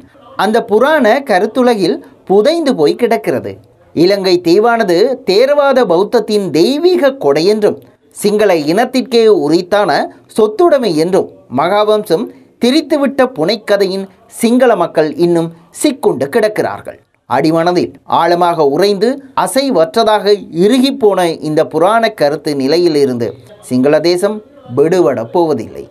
அந்த 0.45 0.57
புராண 0.71 1.07
கருத்துலகில் 1.31 1.97
புதைந்து 2.31 2.75
போய் 2.75 3.00
கிடக்கிறது. 3.02 3.52
இலங்கை 3.95 4.35
தீவானது 4.49 4.97
தேரவாத 5.31 5.78
பௌத்தத்தின் 5.93 6.47
தெய்வீக 6.59 7.12
கொடை 7.25 7.45
என்றும் 7.52 7.78
சிங்கள 8.23 8.50
இனத்திற்கே 8.73 9.25
உரித்தான 9.45 9.90
சொத்துடைமை 10.37 10.93
என்றும் 11.05 11.31
மகாவம்சம் 11.61 12.26
திரித்துவிட்ட 12.62 13.23
புனைக்கதையின் 13.38 14.05
சிங்கள 14.33 14.73
மக்கள் 14.83 15.11
இன்னும் 15.25 15.49
சிக்குண்டு 15.80 16.26
கிடக்கிறார்கள். 16.35 16.99
அடிமனதில் 17.30 17.92
ஆழமாக 18.21 18.66
உறைந்து 18.75 19.09
அசைவற்றதாக 19.45 20.35
இறுகிப்போன 20.64 21.21
இந்த 21.49 21.61
புராண 21.73 22.11
கருத்து 22.21 22.50
நிலையிலிருந்து 22.62 23.28
சிங்கள 23.68 24.00
தேசம் 24.09 24.37
விடுபட 24.76 25.21
போவதில்லை. 25.35 25.85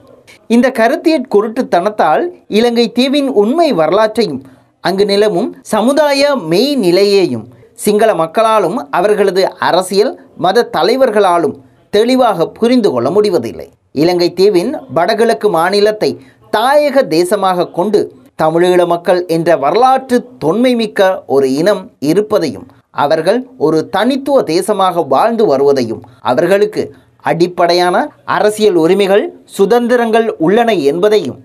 இந்த 0.56 0.68
கருத்தியற் 0.80 1.32
குருட்டுத்தனத்தால் 1.34 2.24
இலங்கை 2.58 2.86
தீவின் 2.98 3.30
உண்மை 3.42 3.70
வரலாற்றையும் 3.82 4.42
அங்கு 4.84 5.06
நிலவும் 5.12 5.50
சமுதாய 5.74 6.36
மெய் 6.52 6.74
நிலையையும் 6.86 7.46
சிங்கள 7.86 8.10
மக்களாலும் 8.24 8.78
அவர்களது 8.98 9.44
அரசியல் 9.68 10.14
மத 10.44 10.68
தலைவர்களாலும் 10.76 11.56
தெளிவாக 11.94 12.48
புரிந்து 12.60 12.90
கொள்ள 12.92 13.10
முடிவதில்லை. 13.16 13.68
இலங்கை 14.02 14.30
தீவின் 14.40 14.72
வடகிழக்கு 14.98 15.50
மாநிலத்தை 15.58 16.12
தாயக 16.56 17.02
தேசமாக 17.18 17.72
கொண்டு 17.78 18.00
தமிழீழ 18.40 18.86
மக்கள் 18.86 19.26
என்ற 19.26 19.58
வரலாற்று 19.58 20.18
தொன்மை 20.38 20.76
மிக்க 20.76 21.02
ஒரு 21.26 21.48
இனம் 21.54 21.92
இருப்பதையும் 22.00 22.68
அவர்கள் 22.92 23.40
ஒரு 23.58 23.90
தனித்துவ 23.90 24.42
தேசமாக 24.42 25.04
வாழ்ந்து 25.08 25.46
வருவதையும் 25.46 26.02
அவர்களுக்கு 26.22 26.84
அடிப்படையான 27.24 27.96
அரசியல் 28.26 28.76
உரிமைகள் 28.76 29.24
சுதந்திரங்கள் 29.58 30.28
உள்ளன 30.38 30.74
என்பதையும் 30.74 31.40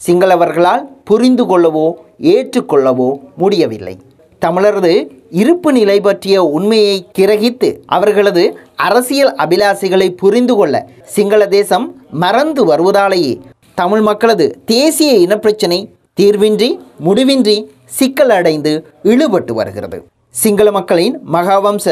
சிங்களவர்களால் 0.00 0.84
புரிந்து 1.04 1.44
கொள்ளவோ 1.44 1.86
ஏற்றுக்கொள்ளவோ 2.18 3.08
முடியவில்லை. 3.36 3.94
தமிழரது 4.42 4.92
இருப்பு 5.30 5.72
நிலை 5.72 6.00
பற்றிய 6.00 6.44
உண்மையை 6.44 6.96
கிரகித்து 7.18 7.68
அவர்களது 7.86 8.44
அரசியல் 8.76 9.32
அபிலாசிகளை 9.34 10.08
புரிந்து 10.14 10.54
கொள்ள 10.56 10.74
சிங்கள 11.04 11.46
தேசம் 11.48 11.86
மறந்து 12.10 12.62
வருவதாலேயே 12.66 13.34
தமிழ் 13.74 14.00
மக்களது 14.00 14.46
தேசிய 14.64 15.12
இனப்பிரச்சினை 15.26 15.80
தீர்வின்றி 16.20 16.68
முடிவின்றி 17.04 17.54
சிக்கல் 17.86 18.30
அடைந்து 18.30 18.72
இழுபட்டு 19.02 19.52
வருகிறது. 19.52 19.98
சிங்கள 20.30 20.70
மக்களின் 20.70 21.16
மகாவம்ச 21.32 21.86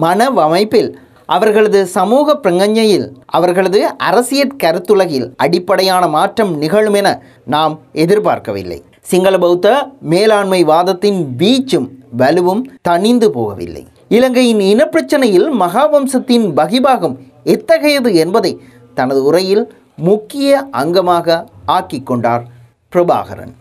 மனவமைப்பில் 0.00 0.90
அவர்களது 1.26 1.86
சமூக 1.86 2.34
பிரங்கஞ்சையில் 2.36 3.06
அவர்களது 3.26 3.80
அரசியல் 4.08 4.56
கருத்துலகில் 4.62 5.26
அடிப்படையான 5.36 6.06
மாற்றம் 6.06 6.52
நிகழும் 6.58 6.94
என 6.94 7.22
நாம் 7.44 7.80
எதிர்பார்க்கவில்லை. 7.92 8.78
சிங்கள 9.00 9.38
பௌத்த 9.38 9.66
மேலாண்மை 10.00 10.64
வாதத்தின் 10.64 11.34
வீச்சும் 11.38 11.88
வலுவும் 12.18 12.62
தணிந்து 12.88 13.30
போகவில்லை. 13.38 13.84
இலங்கையின் 14.08 14.62
இனப்பிரச்சனையில் 14.72 15.48
மகாவம்சத்தின் 15.60 16.46
பகிபாகம் 16.60 17.16
எத்தகையது 17.44 18.14
என்பதை 18.14 18.60
தனது 18.94 19.24
உரையில் 19.24 19.64
முக்கிய 19.96 20.66
அங்கமாக 20.72 21.44
ஆக்கிக் 21.66 22.06
கொண்டார் 22.06 22.44
பிரபாகரன். 22.92 23.52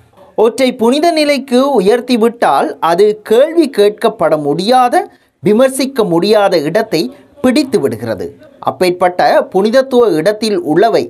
ஒற்றை 0.42 0.68
புனித 0.74 1.08
நிலைக்கு 1.12 1.60
உயர்த்திவிட்டால் 1.80 2.70
அது 2.82 3.06
கேள்வி 3.22 3.66
கேட்கப்பட 3.78 4.34
முடியாத 4.42 4.96
விமர்சிக்க 5.44 6.04
முடியாத 6.04 6.54
இடத்தை 6.60 7.02
பிடித்து 7.42 7.78
விடுகிறது. 7.80 8.26
அப்பேற்பட்ட 8.60 9.22
புனிதத்துவ 9.54 10.10
இடத்தில் 10.12 10.58
உள்ளவை 10.64 11.04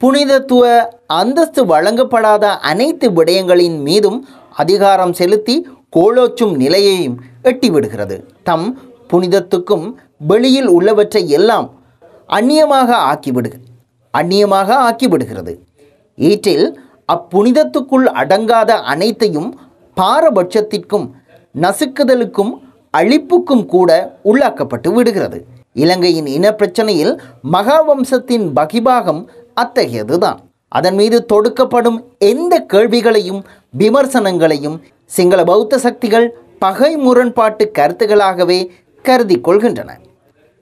புனிதத்துவ 0.00 0.64
அந்தஸ்து 1.12 1.62
வழங்கப்படாத 1.64 2.44
அனைத்து 2.70 3.06
விடயங்களின் 3.10 3.78
மீதும் 3.80 4.18
அதிகாரம் 4.56 5.12
செலுத்தி 5.12 5.56
கோலோச்சும் 5.96 6.54
நிலையையும் 6.56 7.16
எட்டிவிடுகிறது 7.42 8.16
தம் 8.42 8.68
புனிதத்துக்கும் 9.10 9.86
வெளியில் 10.26 10.68
உள்ளவற்றை 10.68 11.22
எல்லாம் 11.28 11.68
அந்நியமாக 12.28 12.90
ஆக்கிவிடு 13.10 13.50
அந்நியமாக 14.14 14.68
ஆக்கிவிடுகிறது 14.88 15.52
ஈற்றில் 16.18 16.66
அப்புனிதத்துக்குள் 17.12 18.06
அடங்காத 18.22 18.70
அனைத்தையும் 18.92 19.50
பாரபட்சத்திற்கும் 19.96 21.06
நசுக்குதலுக்கும் 21.54 22.52
அழிப்புக்கும் 22.98 23.64
கூட 23.66 23.90
உள்ளாக்கப்பட்டு 24.24 24.92
விடுகிறது. 24.92 25.38
இலங்கையின் 25.72 26.28
இனப்பிரச்சனையில் 26.36 27.14
மகாவம்சத்தின் 27.52 28.46
பகிபாகம் 28.58 29.22
அத்தகையதுதான். 29.62 30.38
அதன் 30.68 30.94
மீது 30.94 31.18
தொடுக்கப்படும் 31.32 31.98
எந்த 32.18 32.54
கேள்விகளையும் 32.72 33.40
விமர்சனங்களையும் 33.78 34.76
சிங்கள 35.04 35.44
பௌத்த 35.44 35.78
சக்திகள் 35.78 36.26
பகை 36.58 36.96
முரண்பாட்டு 36.96 37.64
கருத்துகளாகவே 37.78 38.60
கருதி 39.04 39.36
கொள்கின்றன. 39.38 39.90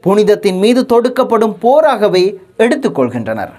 புனிதத்தின் 0.05 0.59
மீது 0.59 0.83
தொடுக்கப்படும் 0.93 1.55
போராகவே 1.61 2.25
எடுத்துக்கொள்கின்றனர் 2.59 3.55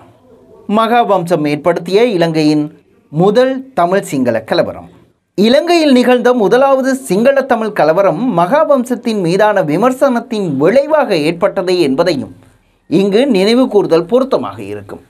மகாவம்சம் 0.76 1.48
ஏற்படுத்திய 1.48 2.06
இலங்கையின் 2.06 2.64
முதல் 3.10 3.72
தமிழ் 3.74 4.02
சிங்கள 4.02 4.42
கலவரம். 4.42 4.90
இலங்கையில் 5.36 5.92
நிகழ்ந்த 5.92 6.34
முதலாவது 6.34 6.96
சிங்கள 6.96 7.42
தமிழ் 7.42 7.72
கலவரம் 7.72 8.38
மகாவம்சத்தின் 8.38 9.22
மீதான 9.22 9.62
விமர்சனத்தின் 9.62 10.58
விளைவாக 10.58 11.18
ஏற்பட்டது 11.18 11.80
என்பதையும் 11.80 12.36
இங்கு 12.88 13.28
நினைவு 13.28 13.68
கூறுதல் 13.68 14.06
பொருத்தமாக 14.06 14.62
இருக்கும். 14.64 15.02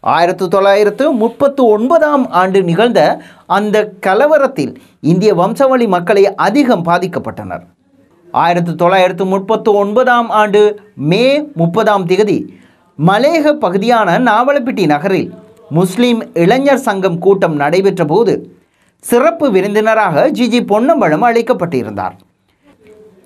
ஆயிரத்து 0.00 0.48
தொள்ளாயிரத்து 0.48 1.12
முப்பத்து 1.12 1.66
ஒன்பதாம் 1.66 2.30
ஆண்டு 2.30 2.62
நிகழ்ந்த 2.62 3.20
அந்த 3.46 3.92
கலவரத்தில் 4.06 4.74
இந்திய 5.00 5.34
வம்சவழி 5.34 5.88
மக்களை 5.88 6.34
அதிகம் 6.34 6.84
பாதிக்கப்பட்டனர். 6.84 7.64
ஆயிரத்து 8.32 8.74
தொள்ளாயிரத்து 8.74 9.24
முப்பத்து 9.24 9.72
ஒன்பதாம் 9.72 10.30
ஆண்டு 10.30 10.80
மே 10.94 11.48
முப்பதாம் 11.54 12.06
திகதி 12.06 12.38
மலேக 12.98 13.52
பகுதியான 13.54 14.18
நாவலப்பிட்டி 14.18 14.86
நகரில் 14.86 15.34
முஸ்லிம் 15.70 16.32
இளைஞர் 16.34 16.76
சங்கம் 16.76 17.18
கூட்டம் 17.18 17.56
நடைபெற்ற 17.56 18.04
போது 18.04 18.50
சிறப்பு 18.98 19.50
விருந்தினராக 19.50 20.30
ஜிஜி 20.30 20.60
பொன்னம்பலம் 20.64 21.22
அழைக்கப்பட்டிருந்தார். 21.22 22.14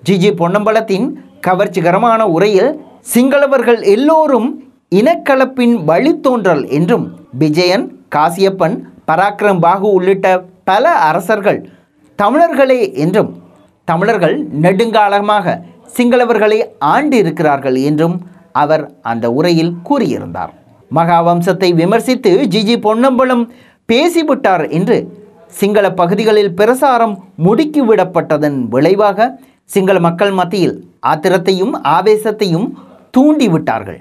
ஜிஜி 0.04 0.30
பொன்னம்பலத்தின் 0.30 1.06
கவர்ச்சிகரமான 1.46 2.20
உரையில் 2.22 2.80
சிங்களவர்கள் 3.14 3.82
எல்லோரும் 3.82 4.48
இனக்கலப்பின் 4.90 5.74
வழித்தோன்றல் 5.86 6.68
என்றும் 6.68 7.16
விஜயன் 7.38 7.92
காசியப்பன் 8.16 8.76
பராக்கிரம் 9.06 9.58
பாகு 9.58 9.92
உள்ளிட்ட 9.92 10.44
பல 10.64 10.90
அரசர்கள் 10.90 11.68
தமிழர்களே 12.16 12.94
என்றும் 12.94 13.42
தமிழர்கள் 13.84 14.48
நெடுங்காலமாக 14.62 15.58
சிங்களவர்களை 15.96 16.58
ஆண்டிருக்கிறார்கள் 16.84 17.74
என்றும் 17.82 18.26
அவர் 18.62 18.84
அந்த 19.12 19.26
உரையில் 19.38 19.72
கூறியிருந்தார். 19.88 20.52
மகாவம்சத்தை 20.98 21.70
விமர்சித்து 21.80 22.32
ஜிஜி 22.54 22.76
பொன்னம்பலம் 22.86 23.44
பேசிவிட்டார் 23.92 24.64
என்று 24.78 24.96
சிங்கள 25.60 25.86
பகுதிகளில் 26.00 26.52
பிரசாரம் 26.60 27.14
முடுக்கிவிடப்பட்டதன் 27.46 28.58
விளைவாக 28.74 29.28
சிங்கள 29.74 29.96
மக்கள் 30.06 30.32
மத்தியில் 30.40 30.76
ஆத்திரத்தையும் 31.10 31.74
ஆவேசத்தையும் 31.96 32.68
தூண்டிவிட்டார்கள். 33.16 34.00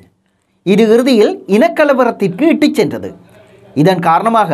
இது 0.65 0.83
இறுதியில் 0.93 1.33
இனக்கலவரத்திற்கு 1.55 2.43
இட்டுச் 2.53 2.77
சென்றது. 2.79 3.09
இதன் 3.81 4.01
காரணமாக 4.09 4.51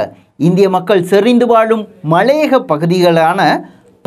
இந்திய 0.48 0.67
மக்கள் 0.75 1.07
செறிந்து 1.12 1.45
வாழும் 1.51 1.83
மலையக 2.12 2.60
பகுதிகளான 2.72 3.41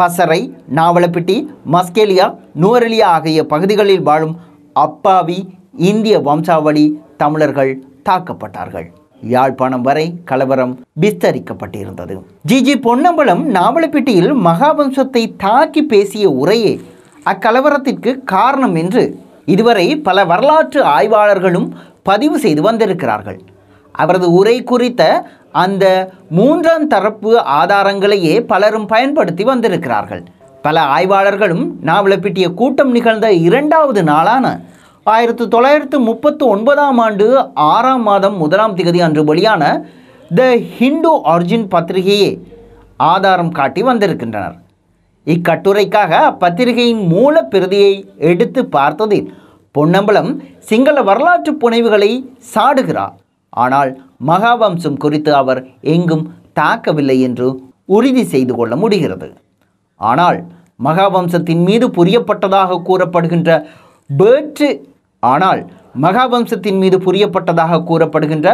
பசறை 0.01 0.41
நாவலப்பிட்டி 0.79 1.37
மஸ்கேலியா 1.75 2.27
நுவரெலியா 2.63 3.09
ஆகிய 3.17 3.41
பகுதிகளில் 3.53 4.05
வாழும் 4.09 4.35
அப்பாவி 4.83 5.37
இந்திய 5.91 6.21
வம்சாவளி 6.21 7.01
தமிழர்கள் 7.17 7.71
தாக்கப்பட்டார்கள். 8.09 8.87
யாழ்ப்பாணம் 9.35 9.83
வரை 9.83 10.05
கலவரம் 10.25 10.75
விஸ்தரிக்கப்பட்டிருந்தது. 11.01 12.15
ஜிஜி 12.49 12.75
பொன்னம்பலம் 12.81 13.43
நாவலப்பிட்டியில் 13.55 14.33
மகாவம்சத்தை 14.49 15.23
தாக்கி 15.37 15.83
பேசிய 15.83 16.31
உரையே 16.43 16.75
அக்கலவரத்திற்கு 17.25 18.25
காரணம் 18.25 18.75
என்று 18.75 19.05
இதுவரை 19.45 19.87
பல 19.99 20.25
வரலாற்று 20.25 20.83
ஆய்வாளர்களும் 20.83 21.69
பதிவு 22.03 22.39
செய்து 22.39 22.63
வந்திருக்கிறார்கள். 22.63 23.41
அவரது 23.93 24.33
உரை 24.33 24.57
குறித்த 24.63 25.03
அந்த 25.65 25.85
மூன்றாம் 26.31 26.87
தரப்பு 26.87 27.33
ஆதாரங்களையே 27.61 28.35
பலரும் 28.41 28.87
பயன்படுத்தி 28.87 29.45
வந்திருக்கிறார்கள். 29.45 30.25
பல 30.67 30.79
ஆய்வாளர்களும் 30.97 31.65
நாவலப்பிட்டிய 31.89 32.47
கூட்டம் 32.61 32.93
நிகழ்ந்த 32.97 33.27
இரண்டாவது 33.47 34.01
நாளான 34.11 34.47
ஆயிரத்து 35.07 35.45
தொள்ளாயிரத்து 35.55 35.97
முப்பத்து 36.09 36.45
ஒன்பதாம் 36.55 37.01
ஆண்டு 37.07 37.27
ஆறாம் 37.73 38.05
மாதம் 38.09 38.37
முதலாம் 38.43 38.77
திகதி 38.79 39.01
அன்று 39.07 39.23
வெளியான 39.31 39.63
த 40.31 40.47
ஹிந்து 40.79 41.13
ஆர்ஜின் 41.33 41.67
பத்திரிகையே 41.75 42.31
ஆதாரம் 43.11 43.53
காட்டி 43.59 43.83
வந்திருக்கின்றனர். 43.89 44.57
இக்கட்டுரைக்காக 45.27 46.13
அப்பத்திரிகையின் 46.31 47.05
மூல 47.13 47.45
பிரதியை 47.53 47.93
எடுத்து 48.31 48.61
பார்த்ததில் 48.77 49.29
பொன்னம்பலம் 49.75 50.31
சிங்கள 50.71 50.97
வரலாற்று 51.09 51.53
புனைவுகளை 51.63 52.11
சாடுகிறார். 52.55 53.15
ஆனால் 53.53 53.91
மகாவம்சம் 54.31 55.01
குறித்து 55.05 55.31
அவர் 55.43 55.61
எங்கும் 55.95 56.27
தாக்கவில்லை 56.61 57.19
என்று 57.29 57.49
உறுதி 57.97 58.25
செய்து 58.35 58.55
கொள்ள 58.59 58.75
முடிகிறது. 58.83 59.29
ஆனால் 60.01 60.39
மகாவம்சத்தின் 60.81 61.63
மீது 61.65 61.87
புரியப்பட்டதாக 61.89 62.81
கூறப்படுகின்ற 62.89 63.51
பேற்று 64.11 64.69
ஆனால் 65.23 65.61
மகாவம்சத்தின் 66.01 66.79
மீது 66.79 66.97
புரியப்பட்டதாக 66.99 67.81
கூறப்படுகின்ற 67.83 68.49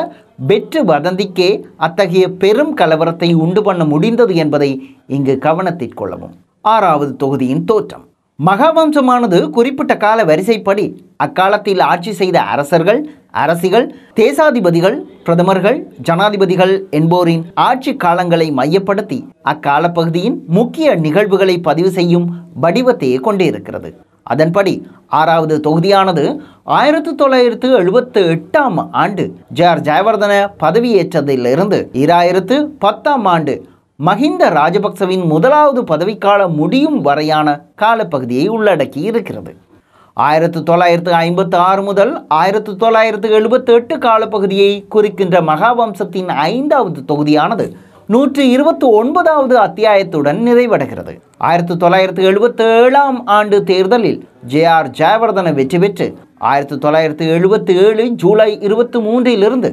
வெற்று 0.46 0.80
வதந்திக்கே 0.84 1.48
அத்தகைய 1.76 2.28
பெரும் 2.42 2.76
கலவரத்தை 2.76 3.28
உண்டு 3.34 3.62
பண்ண 3.62 3.84
முடிந்தது 3.84 4.34
என்பதை 4.34 4.70
இங்கு 5.06 5.38
கவனத்தில் 5.38 5.98
கொள்ளவும். 6.00 6.34
ஆறாவது 6.60 7.12
தொகுதியின் 7.16 7.64
தோற்றம். 7.64 8.04
மகாவம்சமானது 8.38 9.38
குறிப்பிட்ட 9.50 9.96
கால 9.96 10.24
வரிசைப்படி 10.24 10.84
அக்காலத்தில் 11.16 11.80
ஆட்சி 11.80 12.12
செய்த 12.12 12.40
அரசர்கள் 12.54 13.00
அரசிகள் 13.34 13.94
தேசாதிபதிகள் 14.14 15.04
பிரதமர்கள் 15.24 15.88
ஜனாதிபதிகள் 16.02 16.86
என்போரின் 16.90 17.52
ஆட்சி 17.54 17.96
காலங்களை 17.96 18.52
மையப்படுத்தி 18.52 19.24
அக்காலப்பகுதியின் 19.42 20.44
முக்கிய 20.46 20.94
நிகழ்வுகளை 20.94 21.60
பதிவு 21.60 21.90
செய்யும் 21.90 22.26
வடிவத்தையே 22.60 23.20
கொண்டிருக்கிறது. 23.20 23.94
அதன்படி 24.22 24.86
ஆறாவது 25.06 25.60
தொகுதியானது 25.60 26.40
ஆயிரத்தி 26.64 27.14
தொள்ளாயிரத்து 27.14 27.72
எழுபத்து 27.72 28.20
எட்டாம் 28.20 28.90
ஆண்டு 28.90 29.34
ஜே 29.50 29.64
ஜெயவர்தன 29.64 30.50
பதவியேற்றதிலிருந்து 30.60 31.88
இராயிரத்து 31.92 32.68
பத்தாம் 32.78 33.24
ஆண்டு 33.24 33.66
மஹிந்த 33.98 34.50
ராஜபக்சவின் 34.50 35.26
முதலாவது 35.26 35.82
பதவிக்காலம் 35.82 36.54
முடியும் 36.54 37.00
வரையான 37.00 37.66
காலப்பகுதியை 37.82 38.48
உள்ளடக்கி 38.48 38.96
இருக்கிறது 38.96 39.71
ஆயிரத்து 40.16 40.62
தொள்ளாயிரத்து 40.62 41.12
ஐம்பத்து 41.14 41.56
ஆறு 41.56 41.82
முதல் 41.82 42.26
ஆயிரத்து 42.28 42.72
தொள்ளாயிரத்து 42.76 43.28
எழுபத்தி 43.38 43.72
எட்டு 43.72 43.94
காலப்பகுதியை 43.98 44.72
குறிக்கின்ற 44.88 45.36
மகாவம்சத்தின் 45.40 46.28
ஐந்தாவது 46.28 47.00
தொகுதியானது 47.10 47.66
நூற்றி 48.06 48.50
இருபத்தி 48.50 48.86
ஒன்பதாவது 48.98 49.54
அத்தியாயத்துடன் 49.58 50.40
நிறைவடைகிறது. 50.48 51.14
ஆயிரத்தி 51.38 51.76
தொள்ளாயிரத்து 51.76 52.22
எழுபத்தி 52.30 52.64
ஏழாம் 52.80 53.26
ஆண்டு 53.26 53.64
தேர்தலில் 53.64 54.20
ஜே 54.44 54.64
ஆர் 54.66 54.90
ஜெயவர்தன 54.90 55.54
வெற்றி 55.54 55.78
பெற்று 55.78 56.06
ஆயிரத்தி 56.50 56.78
தொள்ளாயிரத்து 56.78 57.26
எழுபத்தி 57.36 57.74
ஏழு 57.86 58.04
ஜூலை 58.22 58.50
இருபத்தி 58.60 58.98
மூன்றிலிருந்து 58.98 59.70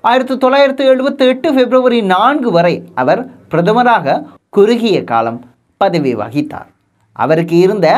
ஆயிரத்தி 0.00 0.36
தொள்ளாயிரத்து 0.38 0.84
எழுபத்தி 0.84 1.24
எட்டு 1.24 1.48
பிப்ரவரி 1.52 2.02
நான்கு 2.02 2.50
வரை 2.50 2.74
அவர் 2.94 3.22
பிரதமராக 3.50 4.22
குறுகிய 4.48 5.04
காலம் 5.04 5.40
பதவி 5.76 6.14
வகித்தார். 6.14 6.70
அவருக்கு 7.12 7.58
இருந்த 7.58 7.88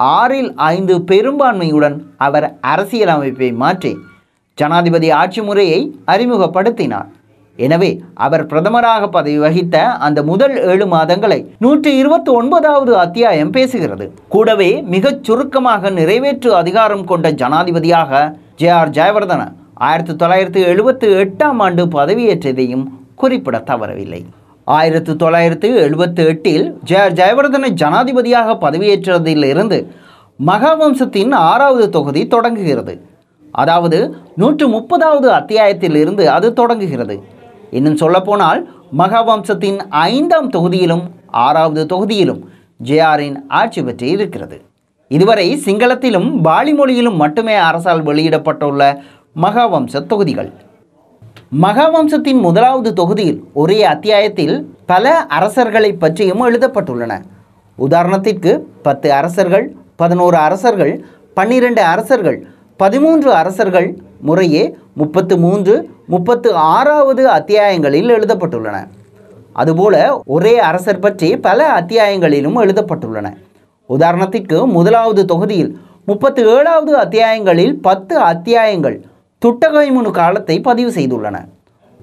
ஆறில் 0.00 0.54
ஐந்து 0.54 0.94
பெரும்பான்மையுடன் 1.10 1.96
அவர் 2.16 2.46
அரசியலமைப்பை 2.72 3.48
மாற்றி 3.62 3.92
ஜனாதிபதி 4.54 5.10
ஆட்சி 5.10 5.42
முறையை 5.42 5.80
அறிமுகப்படுத்தினார். 6.06 7.08
எனவே 7.56 7.90
அவர் 8.14 8.46
பிரதமராக 8.46 9.08
பதவி 9.16 9.38
வகித்த 9.38 9.76
அந்த 10.06 10.22
முதல் 10.22 10.54
ஏழு 10.72 10.86
மாதங்களை 10.86 11.38
நூற்றி 11.58 11.96
இருபத்தி 11.96 12.30
ஒன்பதாவது 12.30 12.92
அத்தியாயம் 12.98 13.52
பேசுகிறது. 13.56 14.06
கூடவே 14.28 14.70
மிகச் 14.82 15.24
சுருக்கமாக 15.24 15.90
நிறைவேற்று 15.90 16.54
அதிகாரம் 16.54 17.04
கொண்ட 17.04 17.30
ஜனாதிபதியாக 17.30 18.32
ஜே 18.56 18.68
ஆர் 18.68 18.94
ஜெயவர்தன 18.98 19.52
ஆயிரத்தி 19.74 20.12
தொள்ளாயிரத்தி 20.12 20.62
எழுபத்தி 20.72 21.08
எட்டாம் 21.24 21.60
ஆண்டு 21.66 21.84
பதவியேற்றதையும் 21.86 22.86
குறிப்பிட 23.14 23.58
தவறவில்லை. 23.58 24.24
ஆயிரத்து 24.64 25.16
தொள்ளாயிரத்து 25.16 25.68
எழுபத்தி 25.86 26.22
எட்டில் 26.32 26.78
ஜெய 26.84 27.04
ஜெயவர்தனை 27.18 27.70
ஜனாதிபதியாக 27.82 28.56
பதவியேற்றதிலிருந்து 28.64 29.86
மகாவம்சத்தின் 30.46 31.32
ஆறாவது 31.32 31.90
தொகுதி 31.90 32.26
தொடங்குகிறது. 32.26 33.00
அதாவது 33.52 33.98
நூற்று 34.36 34.66
முப்பதாவது 34.68 35.28
அத்தியாயத்திலிருந்து 35.40 36.24
அது 36.26 36.52
தொடங்குகிறது. 36.52 37.22
இன்னும் 37.70 37.96
சொல்லப்போனால் 37.96 38.60
மகாவம்சத்தின் 38.98 39.78
ஐந்தாம் 39.90 40.50
தொகுதியிலும் 40.50 41.04
ஆறாவது 41.30 41.84
தொகுதியிலும் 41.86 42.40
ஜேஆரின் 42.84 43.36
ஆட்சி 43.48 43.82
பற்றி 43.82 44.08
இருக்கிறது. 44.10 44.62
இதுவரை 45.08 45.62
சிங்களத்திலும் 45.64 46.40
பாலி 46.40 46.72
மொழியிலும் 46.72 47.16
மட்டுமே 47.16 47.54
அரசால் 47.54 48.02
வெளியிடப்பட்டுள்ள 48.02 49.00
மகாவம்ச 49.42 50.06
தொகுதிகள். 50.06 50.52
மகாவம்சத்தின் 51.58 52.40
முதலாவது 52.40 52.92
தொகுதியில் 52.92 53.44
ஒரே 53.52 53.84
அத்தியாயத்தில் 53.84 54.74
பல 54.86 55.26
அரசர்களை 55.26 55.92
பற்றியும் 55.92 56.46
எழுதப்பட்டுள்ளன. 56.46 57.20
உதாரணத்திற்கு 57.78 58.60
பத்து 58.82 59.12
அரசர்கள் 59.12 59.74
பதினோரு 59.96 60.36
அரசர்கள் 60.36 61.04
பன்னிரண்டு 61.34 61.82
அரசர்கள் 61.82 62.46
பதிமூன்று 62.76 63.32
அரசர்கள் 63.32 63.98
முறையே 64.20 64.76
முப்பத்து 64.94 65.38
மூன்று 65.38 65.90
முப்பத்து 66.06 66.54
ஆறாவது 66.54 67.28
அத்தியாயங்களில் 67.28 68.08
எழுதப்பட்டுள்ளன. 68.08 68.88
அதுபோல 69.52 70.22
ஒரே 70.26 70.58
அரசர் 70.58 70.98
பற்றி 70.98 71.36
பல 71.36 71.80
அத்தியாயங்களிலும் 71.80 72.56
எழுதப்பட்டுள்ளன. 72.56 73.36
உதாரணத்திற்கு 73.88 74.66
முதலாவது 74.66 75.24
தொகுதியில் 75.24 75.80
முப்பத்து 76.06 76.46
ஏழாவது 76.46 76.96
அத்தியாயங்களில் 76.96 77.72
பத்து 77.72 78.18
அத்தியாயங்கள் 78.18 79.04
துட்டகைமுனு 79.44 80.10
காலத்தை 80.10 80.60
பதிவு 80.60 80.90
செய்துள்ளன. 80.90 81.36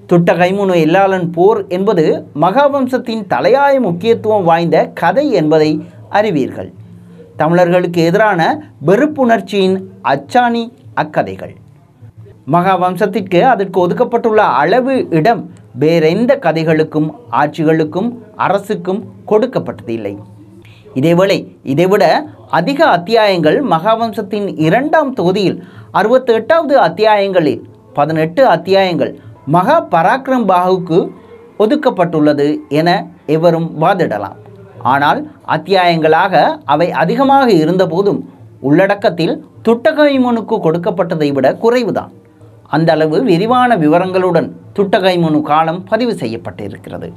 துட்டகைமுனு 0.08 0.74
எல்லாளன் 0.84 1.26
போர் 1.32 1.66
என்பது 1.66 2.04
மகாவம்சத்தின் 2.40 3.22
தலையாய 3.26 3.80
முக்கியத்துவம் 3.80 4.44
வாய்ந்த 4.44 4.86
கதை 4.94 5.32
என்பதை 5.32 5.88
அறிவீர்கள். 6.08 6.72
தமிழர்களுக்கு 7.36 8.04
எதிரான 8.04 8.70
வெறுப்புணர்ச்சியின் 8.86 9.76
அச்சாணி 10.02 10.72
அக்கதைகள். 10.94 11.54
மகாவம்சத்திற்கு 12.52 13.40
அதற்கு 13.40 13.86
ஒதுக்கப்பட்டுள்ள 13.86 14.40
அளவு 14.62 15.06
இடம் 15.10 15.50
வேறெந்த 15.78 16.38
கதைகளுக்கும் 16.38 17.08
ஆட்சிகளுக்கும் 17.32 18.10
அரசுக்கும் 18.36 19.04
கொடுக்கப்பட்டதில்லை. 19.26 20.18
இதேவேளை 20.94 21.46
இதைவிட 21.62 22.04
அதிக 22.50 22.86
அத்தியாயங்கள் 22.86 23.64
மகாவம்சத்தின் 23.64 24.46
இரண்டாம் 24.56 25.14
தொகுதியில் 25.14 25.64
அறுபத்தி 25.92 26.32
எட்டாவது 26.32 26.74
அத்தியாயங்களில் 26.80 27.62
பதினெட்டு 27.94 28.46
அத்தியாயங்கள் 28.46 29.12
மகா 29.46 29.76
பராக்கிரம் 29.92 30.44
பாகுக்கு 30.50 30.98
ஒதுக்கப்பட்டுள்ளது 31.58 32.46
என 32.68 32.88
எவரும் 33.26 33.68
வாதிடலாம். 33.82 34.36
ஆனால் 34.82 35.20
அத்தியாயங்களாக 35.56 36.60
அவை 36.64 36.88
அதிகமாக 36.92 37.46
இருந்தபோதும் 37.52 38.20
உள்ளடக்கத்தில் 38.60 39.34
துட்டகைமுனுக்கு 39.68 40.56
கொடுக்கப்பட்டதை 40.66 41.32
விட 41.32 41.56
குறைவுதான். 41.62 42.12
அந்த 42.66 42.92
அளவு 42.92 43.24
விரிவான 43.24 43.76
விவரங்களுடன் 43.76 44.52
துட்டகைமுனு 44.76 45.42
காலம் 45.42 45.84
பதிவு 45.84 46.12
செய்யப்பட்டிருக்கிறது. 46.12 47.10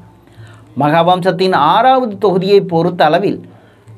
மகாவம்சத்தின் 0.79 1.53
ஆறாவது 1.53 2.17
தொகுதியை 2.17 2.61
பொறுத்த 2.73 3.03
அளவில் 3.05 3.39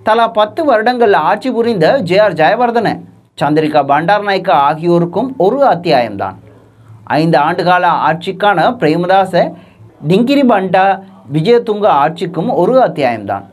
தலா 0.03 0.27
பத்து 0.27 0.65
வருடங்கள் 0.65 1.13
ஆட்சி 1.13 1.51
புரிந்த 1.51 1.99
ஜே 1.99 2.17
ஆர் 2.19 2.33
ஜெயவர்தன 2.33 2.99
சந்திரிகா 3.41 3.79
பண்டாரநாயக்கா 3.91 4.55
ஆகியோருக்கும் 4.65 5.33
ஒரு 5.37 5.59
அத்தியாயம்தான். 5.63 6.35
ஐந்து 7.03 7.37
ஆண்டுகால 7.39 7.85
ஆட்சிக்கான 8.09 8.65
பிரேமதாச 8.81 9.53
டிங்கிரி 10.07 10.43
பண்டா 10.43 10.83
விஜயதுங்க 11.33 11.85
ஆட்சிக்கும் 11.85 12.49
ஒரு 12.53 12.73
அத்தியாயம்தான். 12.79 13.45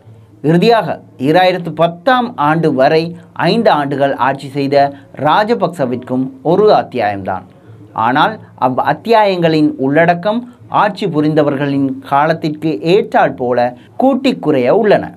இறுதியாக 0.43 1.01
ஈராயிரத்து 1.19 1.71
பத்தாம் 1.75 2.37
ஆண்டு 2.37 2.75
வரை 2.75 3.17
ஐந்து 3.33 3.71
ஆண்டுகள் 3.71 4.15
ஆட்சி 4.17 4.49
செய்த 4.49 4.93
ராஜபக்சவிற்கும் 5.17 6.27
ஒரு 6.43 6.69
அத்தியாயம்தான். 6.71 7.47
ஆனால் 7.93 8.39
அவ் 8.55 8.79
அத்தியாயங்களின் 8.93 9.71
உள்ளடக்கம் 9.77 10.43
ஆட்சி 10.69 11.07
புரிந்தவர்களின் 11.07 11.89
காலத்திற்கு 12.09 12.79
ஏற்றாற் 12.83 13.37
போல 13.37 13.77
கூட்டிக் 13.97 14.43
குறைய 14.43 14.77
உள்ளன. 14.77 15.15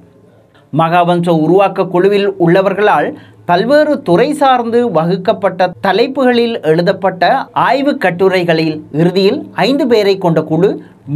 மகாவம்ச 0.77 1.29
உருவாக்க 1.29 1.85
குழுவில் 1.85 2.29
உள்ளவர்களால் 2.39 3.09
பல்வேறு 3.45 3.93
துறை 4.01 4.33
சார்ந்து 4.33 4.91
வகுக்கப்பட்ட 4.91 5.71
தலைப்புகளில் 5.81 6.53
எழுதப்பட்ட 6.61 7.23
ஆய்வுக் 7.53 8.03
கட்டுரைகளில் 8.03 8.75
இறுதியில் 8.91 9.39
ஐந்து 9.53 9.87
பேரை 9.87 10.13
கொண்ட 10.17 10.41
குழு 10.43 10.69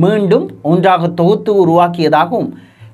மீண்டும் 0.03 0.45
ஒன்றாக 0.61 1.07
தொகுத்து 1.09 1.51
உருவாக்கியதாகவும் 1.63 2.49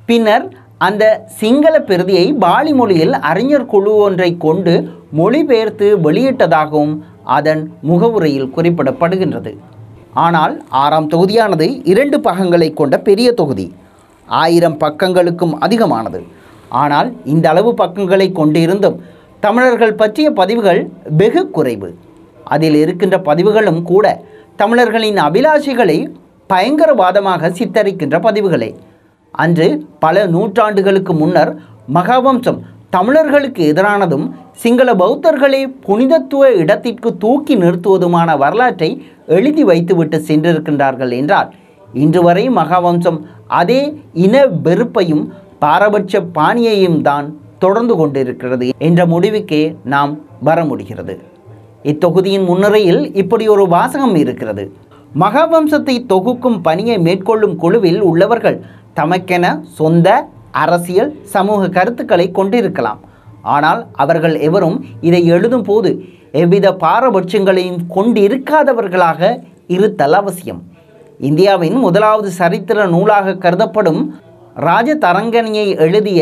பின்னர் 0.06 0.46
அந்த 0.78 1.04
சிங்கள 1.40 1.80
பிரதியை 1.80 2.34
பாலி 2.34 2.74
மொழியில் 2.74 3.14
அறிஞர் 3.14 3.66
குழு 3.66 3.96
ஒன்றை 3.96 4.30
கொண்டு 4.38 4.74
மொழிபெயர்த்து 5.12 5.88
வெளியிட்டதாகவும் 6.04 6.94
அதன் 7.38 7.64
முகவுரையில் 7.82 8.54
குறிப்பிடப்படுகின்றது. 8.56 9.54
ஆனால் 10.26 10.56
ஆறாம் 10.84 11.10
தொகுதியானது 11.10 11.68
இரண்டு 11.84 12.20
பகங்களை 12.20 12.70
கொண்ட 12.74 12.98
பெரிய 13.10 13.32
தொகுதி. 13.32 13.68
ஆயிரம் 14.28 14.78
பக்கங்களுக்கும் 14.78 15.58
அதிகமானது. 15.60 16.22
ஆனால் 16.84 17.10
இந்த 17.26 17.50
அளவு 17.50 17.74
பக்கங்களை 17.74 18.32
கொண்டிருந்தும் 18.32 19.00
தமிழர்கள் 19.44 20.00
பற்றிய 20.02 20.28
பதிவுகள் 20.32 20.82
வெகு 21.20 21.42
குறைவு. 21.56 21.90
அதில் 22.54 22.78
இருக்கின்ற 22.82 23.16
பதிவுகளும் 23.22 23.82
கூட 23.84 24.06
தமிழர்களின் 24.56 25.20
அபிலாஷைகளை 25.28 25.98
பயங்கரவாதமாக 26.50 27.50
சித்தரிக்கின்ற 27.60 28.16
பதிவுகளே. 28.28 28.70
அன்று 29.34 29.68
பல 30.00 30.26
நூற்றாண்டுகளுக்கு 30.36 31.14
முன்னர் 31.22 31.52
மகாவம்சம் 31.94 32.60
தமிழர்களுக்கு 32.90 33.62
எதிரானதும் 33.74 34.26
சிங்கள 34.64 34.90
பௌத்தர்களை 35.04 35.62
புனிதத்துவ 35.86 36.52
இடத்திற்கு 36.64 37.10
தூக்கி 37.18 37.56
நிறுத்துவதுமான 37.56 38.38
வரலாற்றை 38.38 38.90
எழுதி 39.38 39.64
வைத்துவிட்டு 39.64 40.18
சென்றிருக்கின்றார்கள் 40.28 41.14
என்றால் 41.20 41.50
இன்று 41.94 42.22
வரை 42.24 42.46
மகாவம்சம் 42.50 43.20
அதே 43.48 43.82
இன 44.26 44.46
வெறுப்பையும் 44.64 45.24
பாரபட்ச 45.60 46.22
பாணியையும் 46.38 47.02
தான் 47.02 47.28
தொடர்ந்து 47.66 47.96
கொண்டிருக்கிறது 48.00 48.68
என்ற 48.88 49.02
முடிவுக்கே 49.14 49.64
நாம் 49.94 50.14
வர 50.48 50.60
முடிகிறது. 50.70 51.16
இத்தொகுதியின் 51.92 52.46
முன்னுரையில் 52.50 53.02
இப்படி 53.22 53.46
ஒரு 53.54 53.64
வாசகம் 53.76 54.16
இருக்கிறது. 54.24 54.64
மகாவம்சத்தை 55.24 55.96
தொகுக்கும் 56.12 56.60
பணியை 56.68 56.98
மேற்கொள்ளும் 57.08 57.56
குழுவில் 57.64 58.02
உள்ளவர்கள் 58.10 58.60
தமக்கென 59.00 59.46
சொந்த 59.80 60.08
அரசியல் 60.64 61.12
சமூக 61.34 61.70
கருத்துக்களை 61.78 62.28
கொண்டிருக்கலாம். 62.38 63.00
ஆனால் 63.56 63.82
அவர்கள் 64.04 64.36
எவரும் 64.48 64.78
இதை 65.08 65.22
எழுதும் 65.36 65.66
போது 65.70 65.92
எவ்வித 66.42 66.68
பாரபட்சங்களையும் 66.84 67.82
கொண்டிருக்காதவர்களாக 67.96 69.32
இருத்தல் 69.76 70.16
அவசியம். 70.22 70.62
இந்தியாவின் 71.28 71.78
முதலாவது 71.86 72.30
சரித்திர 72.40 72.86
நூலாக 72.94 73.36
கருதப்படும் 73.44 74.02
ராஜதரங்கனியை 74.68 75.68
எழுதிய 75.86 76.22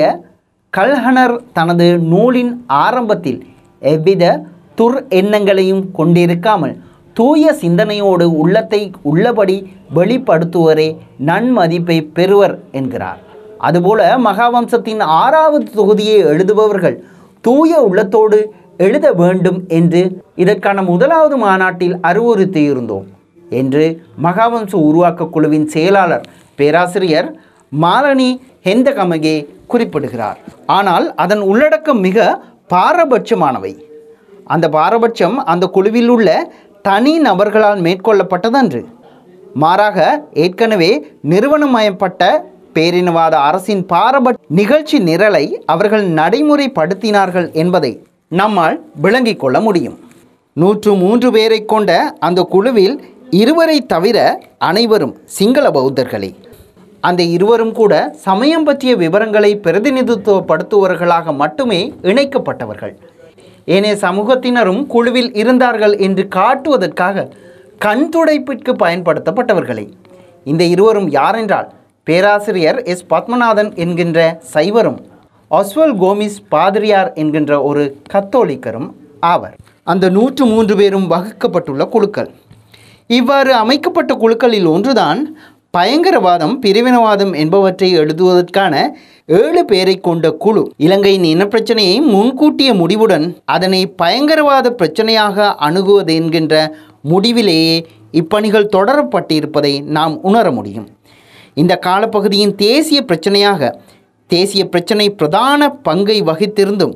கல்ஹனர் 0.77 1.43
தனது 1.53 1.97
நூலின் 1.97 2.65
ஆரம்பத்தில் 2.67 3.45
எவ்வித 3.79 4.45
துர் 4.75 5.07
எண்ணங்களையும் 5.09 5.89
கொண்டிருக்காமல் 5.97 6.77
தூய 7.13 7.53
சிந்தனையோடு 7.53 8.37
உள்ளத்தை 8.37 8.91
உள்ளபடி 9.01 9.73
வெளிப்படுத்துவரே 9.95 10.97
நன்மதிப்பை 11.25 12.11
பெறுவர் 12.13 12.59
என்கிறார். 12.71 13.19
அதுபோல 13.57 14.17
மகாவம்சத்தின் 14.17 14.99
ஆறாவது 14.99 15.67
தொகுதியை 15.75 16.17
எழுதுபவர்கள் 16.17 16.97
தூய 17.41 17.81
உள்ளத்தோடு 17.81 18.53
எழுத 18.77 19.13
வேண்டும் 19.13 19.67
என்று 19.67 20.21
இதற்கான 20.35 20.81
முதலாவது 20.81 21.37
மாநாட்டில் 21.37 21.99
அறிவுறுத்தியிருந்தோம் 21.99 23.07
என்று 23.49 24.01
மகாவம்ச 24.23 24.73
உருவாக்க 24.73 25.25
குழுவின் 25.25 25.67
செயலாளர் 25.67 26.27
பேராசிரியர் 26.55 27.39
மாலனி 27.79 28.39
ஹெந்தகமகே 28.63 29.47
குறிப்பிடுகிறார். 29.67 30.39
ஆனால் 30.65 31.15
அதன் 31.15 31.39
உள்ளடக்கம் 31.39 31.99
மிக 31.99 32.41
பாரபட்சமானவை. 32.73 33.73
அந்த 34.45 34.69
பாரபட்சம் 34.69 35.37
அந்த 35.45 35.67
குழுவில் 35.67 36.07
உள்ள 36.07 36.53
தனி 36.81 37.19
நபர்களால் 37.19 37.81
மேற்கொள்ளப்பட்டதன்று. 37.81 38.85
மாறாக 39.53 40.25
ஏற்கனவே 40.33 41.07
நிறுவனமயப்பட்ட 41.29 42.43
பேரினவாத 42.73 43.31
அரசின் 43.31 43.85
பாரபட்ச 43.85 44.37
நிகழ்ச்சி 44.47 44.97
நிரலை 44.99 45.45
அவர்கள் 45.65 46.05
நடைமுறைப்படுத்தினார்கள் 46.09 47.51
என்பதை 47.51 48.03
நம்மால் 48.27 48.81
விளங்கிக் 49.01 49.39
கொள்ள 49.39 49.59
முடியும். 49.59 49.99
நூற்று 50.53 50.93
மூன்று 50.93 51.31
பேரை 51.31 51.65
கொண்ட 51.65 52.15
அந்த 52.19 52.43
குழுவில் 52.43 53.03
இருவரை 53.29 53.85
தவிர 53.85 54.41
அனைவரும் 54.57 55.17
சிங்கள 55.25 55.69
பௌத்தர்களே. 55.69 56.33
அந்த 57.01 57.21
இருவரும் 57.23 57.73
கூட 57.73 57.93
சமயம் 58.17 58.63
பற்றிய 58.63 58.95
விவரங்களை 58.95 59.59
பிரதிநிதித்துவப்படுத்துவர்களாக 59.63 61.35
மட்டுமே 61.35 61.93
இணைக்கப்பட்டவர்கள். 62.01 62.93
ஏனைய 63.65 63.95
சமூகத்தினரும் 63.95 64.85
குழுவில் 64.85 65.33
இருந்தார்கள் 65.33 65.97
என்று 65.97 66.27
காட்டுவதற்காக 66.35 67.27
கண் 67.77 68.09
துடைப்பிற்கு 68.15 68.71
பயன்படுத்தப்பட்டவர்களே. 68.83 69.85
இந்த 70.43 70.63
இருவரும் 70.63 71.09
யாரென்றால் 71.09 71.69
பேராசிரியர் 72.03 72.83
எஸ். 72.83 73.05
பத்மநாதன் 73.09 73.75
என்கின்ற 73.75 74.41
சைவரும் 74.53 74.99
ஒஸ்வல் 75.51 75.95
கோமிஸ் 76.03 76.37
பாதிரியார் 76.49 77.13
என்கின்ற 77.13 77.63
ஒரு 77.63 77.83
கத்தோலிக்கரும் 78.13 78.89
ஆவர். 79.19 79.55
அந்த 79.83 80.09
நூற்று 80.09 80.45
மூன்று 80.45 80.75
பேரும் 80.75 81.11
வகுக்கப்பட்டுள்ள 81.11 81.89
குழுக்கள். 81.89 82.31
இவ்வாறு 83.07 83.53
அமைக்கப்பட்ட 83.53 84.13
குழுக்களில் 84.13 84.65
ஒன்றுதான் 84.65 85.37
பயங்கரவாதம் 85.73 86.55
பிரிவினவாதம் 86.63 87.33
என்பவற்றை 87.41 87.89
எழுதுவதற்கான 87.99 88.73
ஏழு 89.25 89.65
பேரை 89.65 89.99
கொண்ட 89.99 90.31
குழு. 90.31 90.63
இலங்கையின் 90.85 91.27
இனப்பிரச்சனையை 91.33 91.95
முன்கூட்டிய 92.13 92.69
முடிவுடன் 92.73 93.25
அதனை 93.45 93.81
பயங்கரவாத 94.01 94.69
பிரச்சனையாக 94.79 95.55
அணுகுவது 95.67 96.13
என்கின்ற 96.15 96.55
முடிவிலேயே 97.01 97.77
இப்பணிகள் 98.11 98.71
தொடரப்பட்டிருப்பதை 98.75 99.73
நாம் 99.83 100.21
உணர 100.21 100.51
முடியும். 100.51 100.89
இந்த 101.53 101.79
காலப்பகுதியின் 101.87 102.55
தேசிய 102.55 102.99
பிரச்சனையாக 103.01 103.71
தேசிய 104.27 104.63
பிரச்சனை 104.65 105.07
பிரதான 105.11 105.71
பங்கை 105.87 106.19
வகித்திருந்தும் 106.21 106.95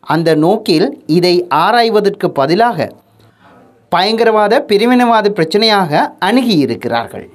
அந்த 0.00 0.34
நோக்கில் 0.34 0.88
இதை 1.06 1.34
ஆராய்வதற்கு 1.48 2.26
பதிலாக 2.30 2.90
பயங்கரவாத 3.88 4.64
பிரிவினவாத 4.68 5.28
பிரச்சனையாக 5.38 6.08
அணுகியிருக்கிறார்கள். 6.28 7.26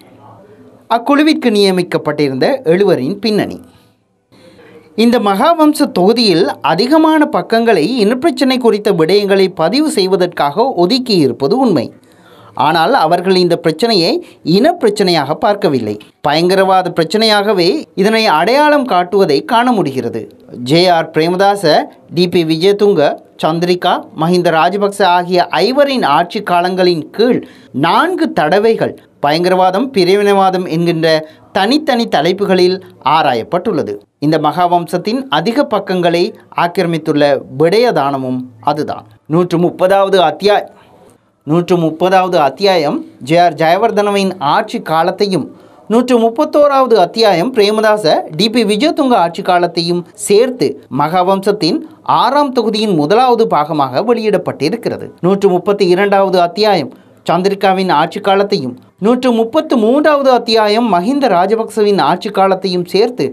அக்குழுவிற்கு 0.94 1.50
நியமிக்கப்பட்டிருந்த 1.56 2.46
எழுவரின் 2.64 3.16
பின்னணி. 3.20 3.58
இந்த 5.04 5.20
மகாவம்ச 5.20 5.86
தொகுதியில் 5.92 6.46
அதிகமான 6.72 7.22
பக்கங்களை 7.26 7.86
இனப்பிரச்சனை 8.04 8.58
குறித்த 8.58 8.92
விடயங்களை 8.92 9.48
பதிவு 9.62 9.90
செய்வதற்காக 9.90 10.66
ஒதுக்கியிருப்பது 10.84 11.56
உண்மை. 11.64 11.86
ஆனால் 12.68 12.94
அவர்கள் 12.94 13.36
இந்த 13.36 13.56
பிரச்சனையை 13.56 14.12
இனப்பிரச்சனையாக 14.58 15.32
பார்க்கவில்லை. 15.46 15.96
பயங்கரவாத 16.22 16.94
பிரச்சனையாகவே 17.00 17.70
இதனை 17.96 18.24
அடையாளம் 18.26 18.88
காட்டுவதை 18.88 19.40
காண 19.46 19.72
முடிகிறது. 19.72 20.22
J 20.70 20.82
R 20.98 21.12
Premadasa 21.18 21.74
D B 22.16 22.44
Wijetunga 22.52 23.12
Chandrika 23.44 23.94
Mahinda 24.22 24.50
Rajapaksa 24.60 25.02
ஆகிய 25.18 25.48
ஐவரின் 25.52 26.06
ஆட்சி 26.18 26.42
காலங்களின் 26.44 27.04
கீழ் 27.18 27.42
நான்கு 27.72 28.28
தடவைகள் 28.34 28.96
பயங்கரவாதம் 29.26 29.88
பிரிவினவாதம் 29.96 30.68
என்கின்ற 30.76 31.08
தனித்தனி 31.52 32.06
தலைப்புகளில் 32.08 32.78
ஆராயப்பட்டுள்ளது. 33.18 33.94
இந்த 34.20 34.38
மகாவம்சத்தின் 34.38 35.22
அதிக 35.30 35.66
பக்கங்களை 35.66 36.24
ஆக்கிரமித்துள்ள 36.64 37.24
விடயதானமும் 37.60 38.40
அதுதான். 38.62 39.06
நூற்று 39.28 39.58
முப்பதாவது 39.58 40.18
அத்தியாய் 40.30 40.66
நூற்று 41.48 41.76
முப்பதாவது 41.78 42.38
அத்தியாயம் 42.48 42.98
ஜே 43.22 43.38
ஆர் 43.38 43.54
ஜெயவர்தனவின் 43.54 44.32
ஆட்சி 44.40 44.80
காலத்தையும் 44.82 45.46
நூற்று 45.88 46.16
முப்பத்தோராவது 46.20 46.96
அத்தியாயம் 47.04 47.54
பிரேமதாச 47.54 48.06
டிபி 48.38 48.62
விஜயதுங்க 48.72 49.16
ஆட்சி 49.16 49.42
காலத்தையும் 49.42 50.02
சேர்த்து 50.28 50.68
மகாவம்சத்தின் 50.98 51.78
ஆறாம் 52.22 52.52
தொகுதியின் 52.52 52.96
முதலாவது 52.96 53.46
பாகமாக 53.46 54.04
வெளியிடப்பட்டிருக்கிறது. 54.10 55.08
நூற்று 55.22 55.50
முப்பத்தி 55.50 55.88
இரண்டாவது 55.88 56.42
அத்தியாயம் 56.42 56.92
சந்திரிகாவின் 57.30 57.92
ஆட்சி 57.92 58.20
காலத்தையும் 58.20 58.74
நூற்று 59.00 59.30
முப்பத்து 59.32 59.76
மூன்றாவது 59.78 60.30
அத்தியாயம் 60.32 60.88
மஹிந்த 60.94 61.26
ராஜபக்சவின் 61.36 62.02
ஆட்சி 62.02 62.30
காலத்தையும் 62.30 62.86
சேர்த்து 62.86 63.26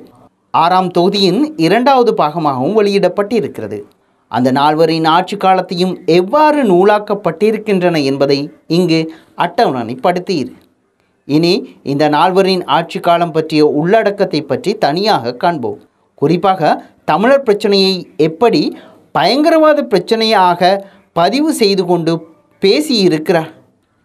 ஆறாம் 0.54 0.88
தொகுதியின் 0.90 1.40
இரண்டாவது 1.56 2.12
பாகமாகவும் 2.20 2.76
வெளியிடப்பட்டிருக்கிறது. 2.78 3.78
அந்த 4.30 4.48
நால்வரின் 4.52 5.06
ஆட்சி 5.16 5.36
காலத்தையும் 5.36 5.94
எவ்வாறு 6.18 6.60
நூலாக்கப்பட்டிருக்கின்றன 6.70 7.96
என்பதை 8.10 8.38
இங்கு 8.78 9.00
அட்டவணைப்படுத்தீர். 9.44 10.50
இனி 11.28 11.54
இந்த 11.82 12.04
நால்வரின் 12.08 12.64
ஆட்சி 12.76 13.00
காலம் 13.00 13.34
பற்றிய 13.36 13.62
உள்ளடக்கத்தை 13.80 14.42
பற்றி 14.42 14.72
தனியாக 14.84 15.36
காண்போம். 15.44 15.80
குறிப்பாக 16.14 16.74
தமிழர் 17.04 17.46
பிரச்சனையை 17.46 17.94
எப்படி 18.28 18.62
பயங்கரவாத 19.18 19.80
பிரச்சனையாக 19.92 20.78
பதிவு 21.12 21.50
செய்து 21.62 21.84
கொண்டு 21.86 22.12
பேசியிருக்கிறார் 22.62 23.50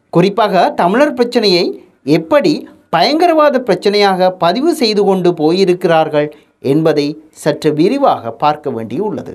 குறிப்பாக 0.10 0.70
தமிழர் 0.70 1.14
பிரச்சனையை 1.14 1.66
எப்படி 2.04 2.68
பயங்கரவாத 2.90 3.60
பிரச்சனையாக 3.60 4.30
பதிவு 4.30 4.74
செய்து 4.74 5.04
கொண்டு 5.04 5.30
போயிருக்கிறார்கள் 5.34 6.30
என்பதை 6.60 7.08
சற்று 7.32 7.74
விரிவாக 7.74 8.32
பார்க்க 8.32 8.70
வேண்டியுள்ளது. 8.70 9.34